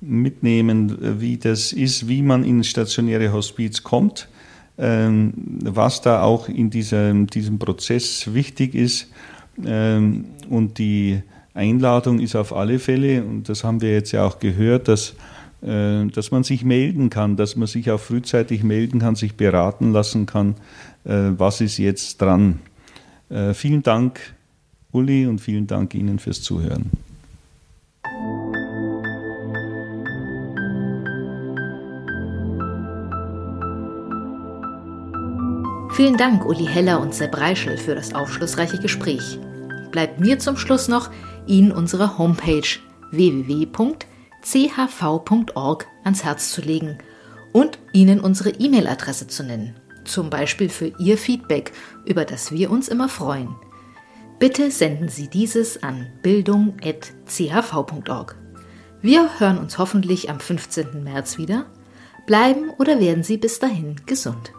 mitnehmen, 0.00 1.20
wie 1.20 1.38
das 1.38 1.72
ist, 1.72 2.08
wie 2.08 2.22
man 2.22 2.44
in 2.44 2.64
stationäre 2.64 3.32
Hospiz 3.32 3.82
kommt 3.82 4.28
was 4.76 6.00
da 6.00 6.22
auch 6.22 6.48
in 6.48 6.70
diesem, 6.70 7.28
diesem 7.28 7.58
Prozess 7.58 8.34
wichtig 8.34 8.74
ist. 8.74 9.08
Ähm, 9.64 10.26
und 10.48 10.78
die 10.78 11.22
Einladung 11.54 12.18
ist 12.18 12.34
auf 12.34 12.54
alle 12.54 12.78
Fälle, 12.78 13.22
und 13.24 13.48
das 13.48 13.62
haben 13.62 13.80
wir 13.80 13.92
jetzt 13.92 14.12
ja 14.12 14.24
auch 14.26 14.40
gehört, 14.40 14.88
dass, 14.88 15.14
äh, 15.62 16.06
dass 16.06 16.32
man 16.32 16.42
sich 16.42 16.64
melden 16.64 17.10
kann, 17.10 17.36
dass 17.36 17.54
man 17.54 17.68
sich 17.68 17.90
auch 17.90 18.00
frühzeitig 18.00 18.64
melden 18.64 18.98
kann, 18.98 19.14
sich 19.14 19.36
beraten 19.36 19.92
lassen 19.92 20.26
kann, 20.26 20.56
äh, 21.04 21.30
was 21.38 21.60
ist 21.60 21.78
jetzt 21.78 22.20
dran. 22.20 22.58
Äh, 23.30 23.54
vielen 23.54 23.84
Dank, 23.84 24.34
Uli, 24.90 25.26
und 25.26 25.40
vielen 25.40 25.68
Dank 25.68 25.94
Ihnen 25.94 26.18
fürs 26.18 26.42
Zuhören. 26.42 26.90
Vielen 35.94 36.16
Dank, 36.16 36.44
Uli 36.44 36.66
Heller 36.66 37.00
und 37.00 37.14
Sepp 37.14 37.36
Reischel, 37.36 37.78
für 37.78 37.94
das 37.94 38.14
aufschlussreiche 38.14 38.78
Gespräch. 38.78 39.38
Bleibt 39.90 40.20
mir 40.20 40.38
zum 40.38 40.56
Schluss 40.56 40.88
noch, 40.88 41.10
Ihnen 41.46 41.72
unsere 41.72 42.18
Homepage 42.18 42.66
www.chv.org 43.10 43.96
ans 46.02 46.24
Herz 46.24 46.52
zu 46.52 46.60
legen 46.60 46.98
und 47.52 47.78
Ihnen 47.92 48.20
unsere 48.20 48.50
E-Mail-Adresse 48.50 49.28
zu 49.28 49.44
nennen 49.44 49.76
zum 50.04 50.30
Beispiel 50.30 50.68
für 50.68 50.92
Ihr 50.98 51.18
Feedback, 51.18 51.72
über 52.04 52.24
das 52.24 52.52
wir 52.52 52.70
uns 52.70 52.86
immer 52.88 53.08
freuen. 53.08 53.56
Bitte 54.38 54.70
senden 54.70 55.08
Sie 55.08 55.28
dieses 55.28 55.82
an 55.82 56.06
bildung.chv.org. 56.22 58.36
Wir 59.00 59.28
hören 59.38 59.58
uns 59.58 59.78
hoffentlich 59.78 60.30
am 60.30 60.40
15. 60.40 61.02
März 61.02 61.38
wieder. 61.38 61.66
Bleiben 62.26 62.70
oder 62.78 63.00
werden 63.00 63.22
Sie 63.22 63.36
bis 63.36 63.58
dahin 63.58 63.96
gesund. 64.06 64.52